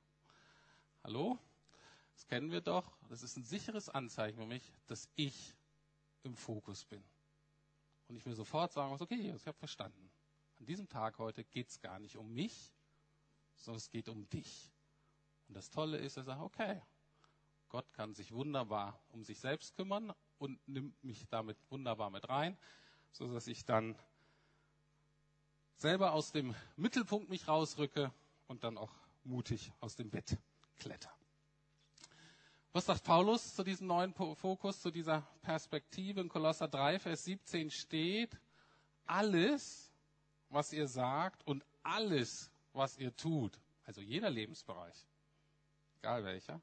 hallo? 1.04 1.38
Das 2.14 2.26
kennen 2.26 2.50
wir 2.50 2.60
doch. 2.60 2.96
Das 3.08 3.22
ist 3.22 3.36
ein 3.36 3.44
sicheres 3.44 3.88
Anzeichen 3.88 4.38
für 4.38 4.46
mich, 4.46 4.72
dass 4.86 5.08
ich 5.16 5.54
im 6.22 6.36
Fokus 6.36 6.84
bin. 6.84 7.02
Und 8.08 8.16
ich 8.16 8.26
mir 8.26 8.34
sofort 8.34 8.72
sagen 8.72 8.90
muss, 8.90 9.00
okay, 9.00 9.32
ich 9.34 9.46
habe 9.46 9.58
verstanden. 9.58 10.10
An 10.58 10.66
diesem 10.66 10.88
Tag 10.88 11.18
heute 11.18 11.44
geht 11.44 11.68
es 11.68 11.80
gar 11.80 11.98
nicht 11.98 12.16
um 12.16 12.34
mich, 12.34 12.72
sondern 13.56 13.78
es 13.78 13.90
geht 13.90 14.08
um 14.08 14.28
dich. 14.28 14.70
Und 15.48 15.54
das 15.54 15.70
Tolle 15.70 15.98
ist, 15.98 16.16
er 16.16 16.24
sagt, 16.24 16.42
okay, 16.42 16.82
Gott 17.68 17.92
kann 17.94 18.14
sich 18.14 18.32
wunderbar 18.32 19.00
um 19.10 19.24
sich 19.24 19.38
selbst 19.38 19.76
kümmern 19.76 20.12
und 20.38 20.60
nimmt 20.68 21.02
mich 21.04 21.26
damit 21.28 21.56
wunderbar 21.70 22.10
mit 22.10 22.28
rein, 22.28 22.58
so 23.12 23.32
dass 23.32 23.46
ich 23.46 23.64
dann 23.64 23.96
selber 25.76 26.12
aus 26.12 26.32
dem 26.32 26.54
Mittelpunkt 26.76 27.30
mich 27.30 27.48
rausrücke 27.48 28.12
und 28.48 28.64
dann 28.64 28.76
auch 28.76 28.92
mutig 29.24 29.72
aus 29.80 29.96
dem 29.96 30.10
Bett 30.10 30.36
kletter. 30.78 31.10
Was 32.72 32.86
sagt 32.86 33.02
Paulus 33.02 33.56
zu 33.56 33.64
diesem 33.64 33.88
neuen 33.88 34.14
Fokus, 34.14 34.80
zu 34.80 34.92
dieser 34.92 35.22
Perspektive? 35.42 36.20
In 36.20 36.28
Kolosser 36.28 36.68
3, 36.68 37.00
Vers 37.00 37.24
17 37.24 37.68
steht, 37.70 38.38
alles, 39.06 39.90
was 40.50 40.72
ihr 40.72 40.86
sagt 40.86 41.44
und 41.48 41.64
alles, 41.82 42.48
was 42.72 42.96
ihr 42.96 43.14
tut, 43.16 43.58
also 43.86 44.00
jeder 44.00 44.30
Lebensbereich, 44.30 44.94
egal 45.98 46.22
welcher, 46.22 46.60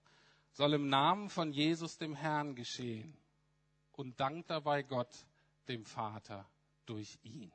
soll 0.53 0.73
im 0.73 0.87
Namen 0.87 1.29
von 1.29 1.51
Jesus 1.51 1.97
dem 1.97 2.15
Herrn 2.15 2.55
geschehen 2.55 3.17
und 3.91 4.17
dankt 4.17 4.49
dabei 4.49 4.83
Gott, 4.83 5.13
dem 5.67 5.83
Vater, 5.83 6.49
durch 6.85 7.19
ihn. 7.23 7.51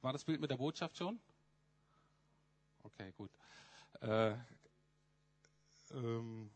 War 0.00 0.14
das 0.14 0.24
Bild 0.24 0.40
mit 0.40 0.50
der 0.50 0.56
Botschaft 0.56 0.96
schon? 0.96 1.20
Okay, 2.94 3.12
gut. 3.12 3.30
Äh, 4.00 4.34
ähm, 5.92 6.50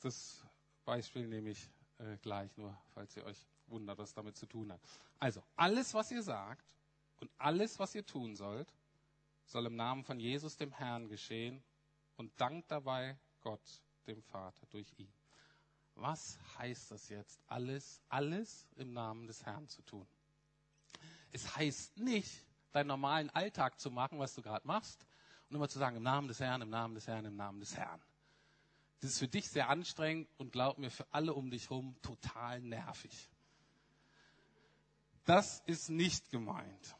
das 0.00 0.44
Beispiel 0.84 1.26
nehme 1.26 1.50
ich 1.50 1.70
äh, 1.98 2.16
gleich 2.18 2.56
nur, 2.56 2.76
falls 2.94 3.16
ihr 3.16 3.24
euch 3.24 3.38
wundert, 3.66 3.98
was 3.98 4.14
damit 4.14 4.36
zu 4.36 4.46
tun 4.46 4.72
hat. 4.72 4.80
Also, 5.18 5.42
alles, 5.56 5.94
was 5.94 6.10
ihr 6.10 6.22
sagt 6.22 6.74
und 7.20 7.30
alles, 7.38 7.78
was 7.78 7.94
ihr 7.94 8.04
tun 8.04 8.36
sollt, 8.36 8.72
soll 9.46 9.66
im 9.66 9.76
Namen 9.76 10.04
von 10.04 10.20
Jesus, 10.20 10.56
dem 10.56 10.72
Herrn, 10.72 11.08
geschehen 11.08 11.62
und 12.16 12.32
dankt 12.40 12.70
dabei 12.70 13.18
Gott, 13.40 13.82
dem 14.06 14.22
Vater, 14.22 14.66
durch 14.70 14.92
ihn. 14.98 15.12
Was 15.94 16.38
heißt 16.58 16.90
das 16.90 17.08
jetzt, 17.08 17.40
alles, 17.46 18.02
alles 18.08 18.66
im 18.76 18.92
Namen 18.92 19.26
des 19.26 19.44
Herrn 19.46 19.66
zu 19.68 19.82
tun? 19.82 20.06
Es 21.32 21.56
heißt 21.56 21.96
nicht, 21.96 22.44
deinen 22.72 22.88
normalen 22.88 23.30
Alltag 23.30 23.80
zu 23.80 23.90
machen, 23.90 24.18
was 24.18 24.34
du 24.34 24.42
gerade 24.42 24.66
machst, 24.66 25.05
und 25.48 25.56
immer 25.56 25.68
zu 25.68 25.78
sagen, 25.78 25.96
im 25.96 26.02
Namen 26.02 26.28
des 26.28 26.40
Herrn, 26.40 26.62
im 26.62 26.70
Namen 26.70 26.94
des 26.94 27.06
Herrn, 27.06 27.24
im 27.24 27.36
Namen 27.36 27.60
des 27.60 27.76
Herrn. 27.76 28.00
Das 29.00 29.10
ist 29.10 29.18
für 29.18 29.28
dich 29.28 29.48
sehr 29.48 29.68
anstrengend 29.68 30.28
und 30.38 30.52
glaub 30.52 30.78
mir, 30.78 30.90
für 30.90 31.06
alle 31.12 31.34
um 31.34 31.50
dich 31.50 31.70
herum 31.70 31.96
total 32.02 32.60
nervig. 32.60 33.30
Das 35.24 35.60
ist 35.66 35.90
nicht 35.90 36.30
gemeint. 36.30 36.96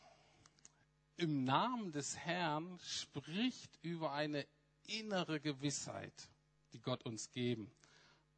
Im 1.16 1.44
Namen 1.44 1.92
des 1.92 2.16
Herrn 2.16 2.78
spricht 2.80 3.78
über 3.82 4.12
eine 4.12 4.46
innere 4.87 5.40
Gewissheit, 5.40 6.28
die 6.72 6.80
Gott 6.80 7.04
uns 7.04 7.30
geben 7.30 7.70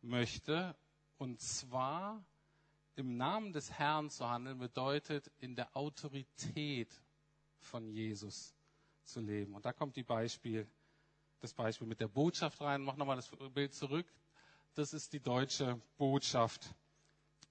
möchte. 0.00 0.76
Und 1.18 1.40
zwar 1.40 2.24
im 2.94 3.16
Namen 3.16 3.52
des 3.52 3.72
Herrn 3.72 4.10
zu 4.10 4.28
handeln 4.28 4.58
bedeutet 4.58 5.30
in 5.40 5.56
der 5.56 5.76
Autorität 5.76 7.02
von 7.58 7.88
Jesus 7.88 8.54
zu 9.08 9.20
leben. 9.20 9.54
Und 9.54 9.64
da 9.64 9.72
kommt 9.72 9.96
die 9.96 10.02
Beispiel, 10.02 10.68
das 11.40 11.52
Beispiel 11.52 11.86
mit 11.86 12.00
der 12.00 12.08
Botschaft 12.08 12.60
rein. 12.60 12.82
Mach 12.82 12.96
nochmal 12.96 13.16
das 13.16 13.30
Bild 13.52 13.74
zurück. 13.74 14.06
Das 14.74 14.92
ist 14.92 15.12
die 15.12 15.20
deutsche 15.20 15.80
Botschaft 15.96 16.74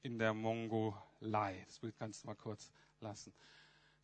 in 0.02 0.18
der 0.20 0.34
Mongolei. 0.34 1.64
Das 1.68 1.80
Bild 1.80 1.98
kannst 1.98 2.24
du 2.24 2.28
mal 2.28 2.36
kurz 2.36 2.72
lassen. 3.02 3.34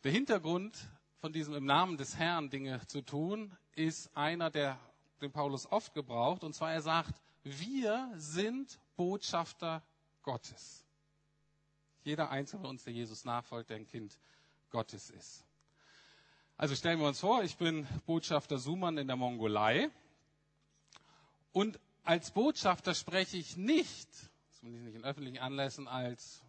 Der 0.03 0.11
Hintergrund 0.11 0.89
von 1.23 1.31
diesem 1.31 1.53
im 1.53 1.65
Namen 1.65 1.95
des 1.95 2.17
Herrn 2.17 2.49
Dinge 2.49 2.85
zu 2.87 3.01
tun, 3.01 3.55
ist 3.75 4.13
einer, 4.13 4.49
der 4.49 4.77
den 5.21 5.31
Paulus 5.31 5.71
oft 5.71 5.93
gebraucht. 5.93 6.43
Und 6.43 6.53
zwar 6.53 6.73
er 6.73 6.81
sagt, 6.81 7.13
wir 7.43 8.11
sind 8.17 8.77
Botschafter 8.97 9.81
Gottes. 10.21 10.85
Jeder 12.03 12.29
einzelne 12.29 12.63
von 12.63 12.71
uns, 12.71 12.83
der 12.83 12.91
Jesus 12.91 13.23
nachfolgt, 13.23 13.69
der 13.69 13.77
ein 13.77 13.87
Kind 13.87 14.19
Gottes 14.69 15.09
ist. 15.11 15.45
Also 16.63 16.75
stellen 16.75 17.01
wir 17.01 17.07
uns 17.07 17.19
vor, 17.19 17.43
ich 17.43 17.57
bin 17.57 17.85
Botschafter 18.05 18.57
Suman 18.57 18.97
in 18.97 19.07
der 19.07 19.17
Mongolei. 19.17 19.89
Und 21.51 21.77
als 22.03 22.31
Botschafter 22.31 22.95
spreche 22.95 23.35
ich 23.35 23.57
nicht, 23.57 24.07
zumindest 24.59 24.85
nicht 24.85 24.95
in 24.95 25.03
öffentlichen 25.03 25.39
Anlässen, 25.39 25.89
als 25.89 26.41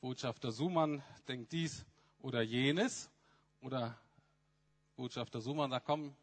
Botschafter 0.00 0.52
Suman 0.52 1.02
denkt 1.26 1.50
dies 1.50 1.84
oder 2.20 2.40
jenes. 2.40 3.10
Oder 3.62 3.98
Botschafter 4.94 5.40
Suman 5.40 5.70
sagt, 5.70 5.86
komm, 5.86 6.14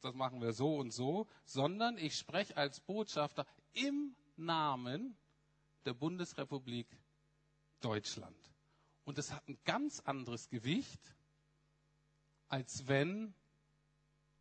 das 0.00 0.14
machen 0.14 0.40
wir 0.40 0.52
so 0.52 0.76
und 0.76 0.92
so, 0.92 1.26
sondern 1.44 1.98
ich 1.98 2.16
spreche 2.16 2.56
als 2.56 2.78
Botschafter 2.78 3.46
im 3.72 4.14
Namen 4.36 5.16
der 5.86 5.94
Bundesrepublik 5.94 6.86
Deutschland. 7.80 8.38
Und 9.04 9.18
es 9.18 9.32
hat 9.32 9.48
ein 9.48 9.58
ganz 9.64 9.98
anderes 9.98 10.48
Gewicht, 10.50 11.00
als 12.50 12.86
wenn 12.88 13.32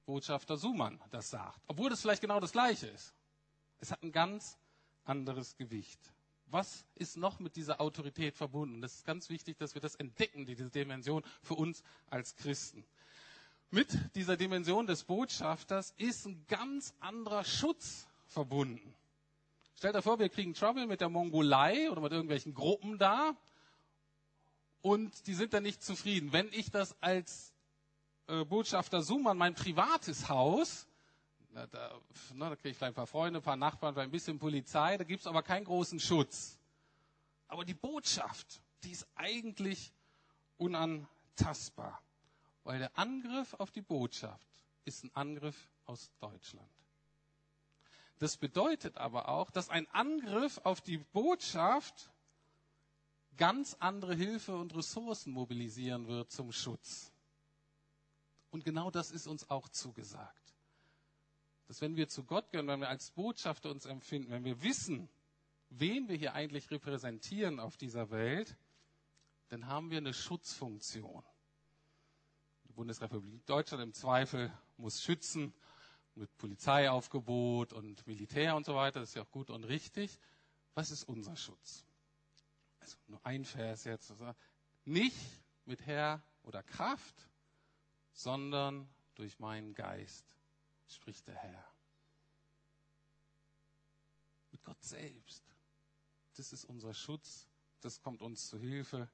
Botschafter 0.06 0.58
Sumann 0.58 1.00
das 1.12 1.30
sagt. 1.30 1.62
Obwohl 1.68 1.90
das 1.90 2.02
vielleicht 2.02 2.22
genau 2.22 2.40
das 2.40 2.52
Gleiche 2.52 2.88
ist. 2.88 3.14
Es 3.80 3.92
hat 3.92 4.04
ein 4.04 4.12
ganz 4.12 4.58
anderes 5.06 5.56
Gewicht. 5.56 6.00
Was 6.48 6.84
ist 6.96 7.16
noch 7.16 7.40
mit 7.40 7.56
dieser 7.56 7.80
Autorität 7.80 8.36
verbunden? 8.36 8.82
Das 8.82 8.96
ist 8.96 9.06
ganz 9.06 9.30
wichtig, 9.30 9.58
dass 9.60 9.76
wir 9.76 9.82
das 9.82 9.96
entdecken, 9.96 10.46
diese 10.48 10.70
Dimension 10.70 11.24
für 11.44 11.54
uns 11.54 11.84
als 12.08 12.36
Christen. 12.36 12.84
Mit 13.70 14.16
dieser 14.16 14.36
Dimension 14.36 14.88
des 14.88 15.04
Botschafters 15.04 15.94
ist 15.98 16.26
ein 16.26 16.44
ganz 16.48 16.96
anderer 17.00 17.44
Schutz 17.44 18.08
verbunden. 18.26 18.96
Stellt 19.76 19.96
euch 19.96 20.04
vor, 20.04 20.18
wir 20.18 20.30
kriegen 20.30 20.56
Trouble 20.56 20.88
mit 20.88 21.02
der 21.02 21.10
Mongolei 21.10 21.92
oder 21.92 22.02
mit 22.02 22.12
irgendwelchen 22.12 22.56
Gruppen 22.56 22.98
da 22.98 23.38
und 24.82 25.28
die 25.28 25.36
sind 25.36 25.54
dann 25.54 25.64
nicht 25.64 25.84
zufrieden. 25.84 26.34
Wenn 26.34 26.52
ich 26.52 26.72
das 26.72 27.00
als 27.02 27.49
äh, 28.30 28.46
Botschafter 28.46 29.02
Suman 29.02 29.38
mein 29.38 29.56
privates 29.56 30.30
Haus, 30.30 30.88
na, 31.52 31.66
da, 31.68 32.00
na, 32.36 32.50
da 32.50 32.56
kriege 32.56 32.70
ich 32.70 32.78
vielleicht 32.78 32.92
ein 32.92 32.96
paar 32.96 33.08
Freunde, 33.08 33.40
ein 33.40 33.44
paar 33.44 33.56
Nachbarn, 33.56 33.98
ein 33.98 34.12
bisschen 34.12 34.38
Polizei, 34.38 34.98
da 34.98 35.04
gibt 35.04 35.22
es 35.22 35.28
aber 35.28 35.42
keinen 35.42 35.66
großen 35.66 36.00
Schutz. 36.00 36.60
Aber 37.48 37.66
die 37.66 37.74
Botschaft, 37.74 38.62
die 38.84 38.92
ist 38.92 39.08
eigentlich 39.16 39.92
unantastbar. 40.58 42.02
Weil 42.64 42.80
der 42.80 42.98
Angriff 42.98 43.56
auf 43.56 43.72
die 43.72 43.82
Botschaft 43.82 44.40
ist 44.86 45.04
ein 45.04 45.12
Angriff 45.16 45.70
aus 45.86 46.12
Deutschland. 46.20 46.70
Das 48.20 48.38
bedeutet 48.38 48.98
aber 48.98 49.30
auch, 49.30 49.50
dass 49.50 49.70
ein 49.70 49.90
Angriff 49.92 50.60
auf 50.64 50.82
die 50.82 50.98
Botschaft 50.98 52.12
ganz 53.38 53.78
andere 53.80 54.14
Hilfe 54.14 54.56
und 54.56 54.76
Ressourcen 54.76 55.32
mobilisieren 55.32 56.08
wird 56.08 56.30
zum 56.32 56.52
Schutz. 56.52 57.12
Und 58.52 58.66
genau 58.66 58.90
das 58.92 59.12
ist 59.12 59.28
uns 59.28 59.50
auch 59.50 59.70
zugesagt. 59.70 60.56
Dass 61.68 61.82
wenn 61.82 61.96
wir 61.96 62.08
zu 62.08 62.24
Gott 62.24 62.52
gehören, 62.52 62.68
wenn 62.68 62.80
wir 62.80 62.90
als 62.90 63.12
Botschafter 63.12 63.70
uns 63.70 63.86
empfinden, 63.86 64.32
wenn 64.32 64.44
wir 64.44 64.64
wissen, 64.64 65.08
wen 65.70 66.08
wir 66.10 66.16
hier 66.16 66.34
eigentlich 66.34 66.72
repräsentieren 66.72 67.60
auf 67.60 67.78
dieser 67.78 68.10
Welt, 68.10 68.58
dann 69.50 69.68
haben 69.68 69.92
wir 69.92 70.00
eine 70.00 70.14
Schutzfunktion. 70.14 71.24
Die 72.68 72.74
Bundesrepublik 72.74 73.46
Deutschland 73.46 73.84
im 73.84 73.94
Zweifel 73.94 74.52
muss 74.78 75.02
schützen 75.04 75.54
mit 76.16 76.36
Polizeiaufgebot 76.38 77.74
und 77.74 78.06
Militär 78.08 78.56
und 78.56 78.66
so 78.66 78.76
weiter. 78.76 79.00
Das 79.00 79.10
ist 79.10 79.16
ja 79.16 79.24
auch 79.24 79.32
gut 79.32 79.50
und 79.50 79.64
richtig. 79.64 80.20
Was 80.74 80.92
ist 80.92 81.04
unser 81.04 81.36
Schutz? 81.36 81.86
Also 82.80 82.98
nur 83.08 83.20
ein 83.26 83.46
Vers 83.46 83.84
jetzt. 83.84 84.14
Nicht 84.86 85.18
mit 85.66 85.86
Herr 85.86 86.22
oder 86.44 86.64
Kraft, 86.64 87.30
sondern 88.20 88.90
durch 89.16 89.40
meinen 89.40 89.74
Geist, 89.74 90.36
spricht 90.90 91.26
der 91.28 91.36
Herr. 91.36 91.66
Mit 94.52 94.62
Gott 94.66 94.84
selbst. 94.84 95.42
Das 96.36 96.52
ist 96.52 96.66
unser 96.66 96.94
Schutz. 96.94 97.48
Das 97.80 98.02
kommt 98.02 98.22
uns 98.22 98.50
zu 98.50 98.60
Hilfe. 98.60 99.08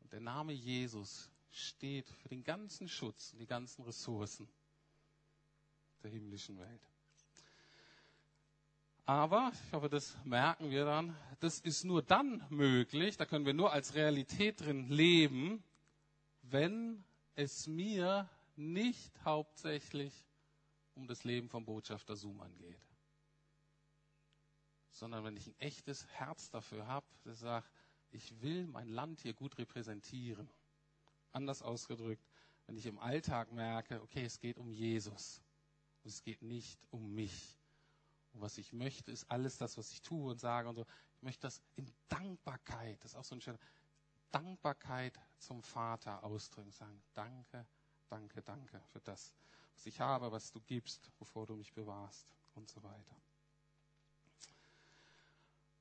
Und 0.00 0.12
der 0.12 0.18
Name 0.18 0.52
Jesus 0.52 1.30
steht 1.52 2.08
für 2.08 2.28
den 2.28 2.42
ganzen 2.42 2.88
Schutz 2.88 3.32
und 3.32 3.38
die 3.38 3.46
ganzen 3.46 3.84
Ressourcen 3.84 4.48
der 6.02 6.10
himmlischen 6.10 6.58
Welt. 6.58 6.82
Aber, 9.06 9.52
ich 9.66 9.72
hoffe, 9.72 9.88
das 9.88 10.16
merken 10.24 10.70
wir 10.70 10.84
dann, 10.84 11.16
das 11.38 11.60
ist 11.60 11.84
nur 11.84 12.02
dann 12.02 12.44
möglich, 12.50 13.16
da 13.16 13.26
können 13.26 13.46
wir 13.46 13.54
nur 13.54 13.72
als 13.72 13.94
Realität 13.94 14.60
drin 14.60 14.88
leben, 14.88 15.62
wenn 16.42 17.04
es 17.34 17.66
mir 17.66 18.28
nicht 18.56 19.12
hauptsächlich 19.24 20.12
um 20.94 21.06
das 21.06 21.24
Leben 21.24 21.48
vom 21.48 21.64
Botschafter 21.64 22.16
Suman 22.16 22.54
geht, 22.58 22.80
sondern 24.90 25.24
wenn 25.24 25.36
ich 25.36 25.46
ein 25.46 25.58
echtes 25.58 26.06
Herz 26.08 26.50
dafür 26.50 26.86
habe, 26.86 27.06
das 27.24 27.40
sagt, 27.40 27.70
ich 28.10 28.42
will 28.42 28.66
mein 28.66 28.88
Land 28.88 29.20
hier 29.20 29.34
gut 29.34 29.56
repräsentieren. 29.58 30.50
Anders 31.32 31.62
ausgedrückt, 31.62 32.26
wenn 32.66 32.76
ich 32.76 32.86
im 32.86 32.98
Alltag 32.98 33.52
merke, 33.52 34.02
okay, 34.02 34.24
es 34.24 34.40
geht 34.40 34.58
um 34.58 34.72
Jesus. 34.72 35.40
Es 36.02 36.22
geht 36.22 36.42
nicht 36.42 36.80
um 36.90 37.14
mich. 37.14 37.56
Und 38.32 38.40
was 38.40 38.58
ich 38.58 38.72
möchte, 38.72 39.12
ist 39.12 39.30
alles 39.30 39.58
das, 39.58 39.76
was 39.76 39.92
ich 39.92 40.02
tue 40.02 40.30
und 40.30 40.40
sage 40.40 40.68
und 40.68 40.74
so. 40.74 40.86
Ich 41.16 41.22
möchte 41.22 41.42
das 41.42 41.62
in 41.76 41.92
Dankbarkeit, 42.08 43.02
das 43.04 43.12
ist 43.12 43.16
auch 43.16 43.24
so 43.24 43.34
ein 43.34 43.40
schöner, 43.40 43.58
Dankbarkeit 44.30 45.18
zum 45.38 45.62
Vater 45.62 46.22
ausdrücken. 46.24 46.70
Sagen, 46.72 47.02
danke, 47.14 47.66
danke, 48.08 48.42
danke 48.42 48.80
für 48.92 49.00
das, 49.00 49.34
was 49.74 49.86
ich 49.86 50.00
habe, 50.00 50.30
was 50.30 50.52
du 50.52 50.60
gibst, 50.60 51.10
bevor 51.18 51.46
du 51.46 51.54
mich 51.56 51.72
bewahrst 51.72 52.26
und 52.54 52.68
so 52.68 52.82
weiter. 52.82 53.16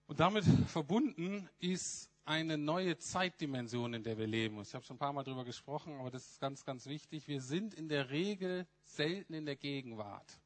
Und 0.08 0.20
damit 0.20 0.44
verbunden 0.68 1.48
ist 1.60 2.10
eine 2.26 2.58
neue 2.58 2.98
Zeitdimension, 2.98 3.94
in 3.94 4.04
der 4.04 4.18
wir 4.18 4.28
leben. 4.28 4.62
Ich 4.62 4.74
habe 4.74 4.86
schon 4.86 4.96
ein 4.96 5.00
paar 5.00 5.14
Mal 5.14 5.24
darüber 5.24 5.46
gesprochen, 5.46 6.00
aber 6.00 6.12
das 6.12 6.28
ist 6.28 6.40
ganz, 6.40 6.64
ganz 6.64 6.86
wichtig. 6.86 7.28
Wir 7.28 7.42
sind 7.42 7.74
in 7.74 7.90
der 7.90 8.10
Regel 8.10 8.68
selten 8.84 9.34
in 9.34 9.46
der 9.46 9.56
Gegenwart, 9.56 10.40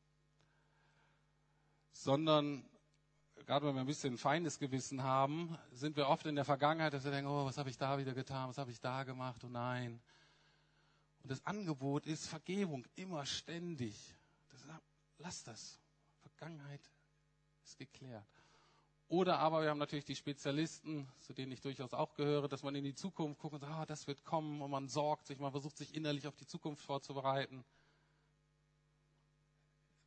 sondern 1.92 2.66
gerade 3.46 3.66
wenn 3.66 3.76
wir 3.76 3.82
ein 3.82 3.88
bisschen 3.88 4.18
feines 4.18 4.60
Gewissen 4.60 5.04
haben, 5.04 5.58
sind 5.72 5.96
wir 5.96 6.08
oft 6.08 6.26
in 6.26 6.36
der 6.36 6.46
Vergangenheit, 6.46 6.94
dass 6.94 7.04
wir 7.04 7.12
denken, 7.12 7.30
oh, 7.30 7.46
was 7.46 7.58
habe 7.58 7.70
ich 7.70 7.78
da 7.78 7.98
wieder 7.98 8.14
getan, 8.14 8.50
was 8.50 8.58
habe 8.58 8.72
ich 8.72 8.80
da 8.80 9.04
gemacht, 9.04 9.44
oh 9.44 9.50
nein. 9.50 10.02
Und 11.24 11.32
das 11.32 11.46
Angebot 11.46 12.06
ist 12.06 12.28
Vergebung, 12.28 12.86
immer 12.96 13.26
ständig. 13.26 13.96
Das, 14.50 14.66
lass 15.18 15.44
das. 15.44 15.80
Vergangenheit 16.22 16.82
ist 17.64 17.78
geklärt. 17.78 18.28
Oder 19.08 19.40
aber 19.40 19.62
wir 19.62 19.70
haben 19.70 19.78
natürlich 19.78 20.06
die 20.06 20.16
Spezialisten, 20.16 21.08
zu 21.20 21.34
denen 21.34 21.52
ich 21.52 21.62
durchaus 21.62 21.94
auch 21.94 22.16
gehöre, 22.16 22.48
dass 22.48 22.64
man 22.64 22.74
in 22.76 22.84
die 22.84 22.96
Zukunft 22.96 23.40
guckt 23.40 23.54
und 23.54 23.62
sagt, 23.62 23.74
ah, 23.74 23.86
das 23.86 24.08
wird 24.08 24.24
kommen 24.24 24.62
und 24.62 24.72
man 24.72 24.88
sorgt 24.88 25.28
sich, 25.28 25.40
man 25.40 25.52
versucht 25.52 25.78
sich 25.78 25.94
innerlich 25.94 26.28
auf 26.28 26.36
die 26.36 26.48
Zukunft 26.48 26.84
vorzubereiten. 26.84 27.64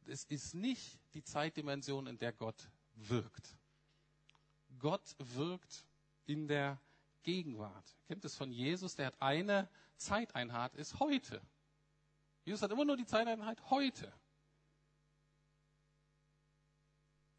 Es 0.06 0.24
ist 0.24 0.54
nicht 0.54 0.98
die 1.14 1.22
Zeitdimension, 1.22 2.06
in 2.06 2.18
der 2.18 2.32
Gott 2.32 2.68
wirkt. 2.96 3.56
Gott 4.78 5.14
wirkt 5.18 5.86
in 6.26 6.48
der 6.48 6.80
Gegenwart. 7.22 7.96
Kennt 8.06 8.24
es 8.24 8.34
von 8.34 8.50
Jesus, 8.50 8.96
der 8.96 9.06
hat 9.06 9.22
eine 9.22 9.68
Zeiteinheit, 9.96 10.74
ist 10.74 10.98
heute. 11.00 11.40
Jesus 12.44 12.62
hat 12.62 12.70
immer 12.70 12.84
nur 12.84 12.96
die 12.96 13.06
Zeiteinheit 13.06 13.70
heute. 13.70 14.12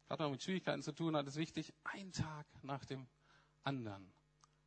Gerade 0.06 0.20
wenn 0.20 0.26
man 0.26 0.32
mit 0.32 0.42
Schwierigkeiten 0.42 0.82
zu 0.82 0.92
tun 0.92 1.16
hat, 1.16 1.26
ist 1.26 1.36
wichtig, 1.36 1.72
ein 1.84 2.12
Tag 2.12 2.46
nach 2.62 2.84
dem 2.84 3.06
anderen. 3.62 4.10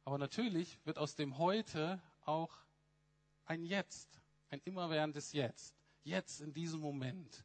Aber 0.06 0.18
natürlich 0.18 0.80
wird 0.86 0.98
aus 0.98 1.16
dem 1.16 1.38
Heute 1.38 2.02
auch 2.26 2.52
ein 3.46 3.64
Jetzt, 3.64 4.22
ein 4.50 4.62
immerwährendes 4.66 5.34
Jetzt. 5.34 5.76
Jetzt 6.04 6.42
in 6.42 6.54
diesem 6.54 6.80
Moment 6.80 7.44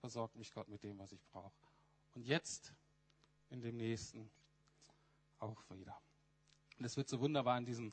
versorgt 0.00 0.36
mich 0.36 0.52
Gott 0.52 0.68
mit 0.68 0.82
dem, 0.82 0.98
was 0.98 1.12
ich 1.12 1.24
brauche. 1.26 1.69
Und 2.14 2.26
jetzt 2.26 2.74
in 3.50 3.60
dem 3.60 3.76
nächsten 3.76 4.30
auch 5.38 5.62
wieder. 5.70 6.00
Und 6.78 6.84
es 6.84 6.96
wird 6.96 7.08
so 7.08 7.20
wunderbar 7.20 7.58
in 7.58 7.64
diesem 7.64 7.92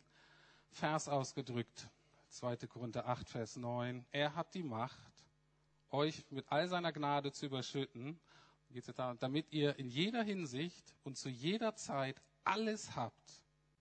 Vers 0.69 1.07
ausgedrückt. 1.07 1.89
2. 2.29 2.57
Korinther 2.67 3.07
8, 3.07 3.29
Vers 3.29 3.55
9. 3.55 4.05
Er 4.11 4.35
hat 4.35 4.53
die 4.53 4.63
Macht, 4.63 5.25
euch 5.89 6.25
mit 6.29 6.45
all 6.51 6.67
seiner 6.67 6.91
Gnade 6.91 7.31
zu 7.31 7.45
überschütten, 7.45 8.19
damit 9.19 9.51
ihr 9.51 9.77
in 9.79 9.87
jeder 9.87 10.23
Hinsicht 10.23 10.93
und 11.03 11.17
zu 11.17 11.29
jeder 11.29 11.75
Zeit 11.75 12.21
alles 12.43 12.95
habt, 12.95 13.41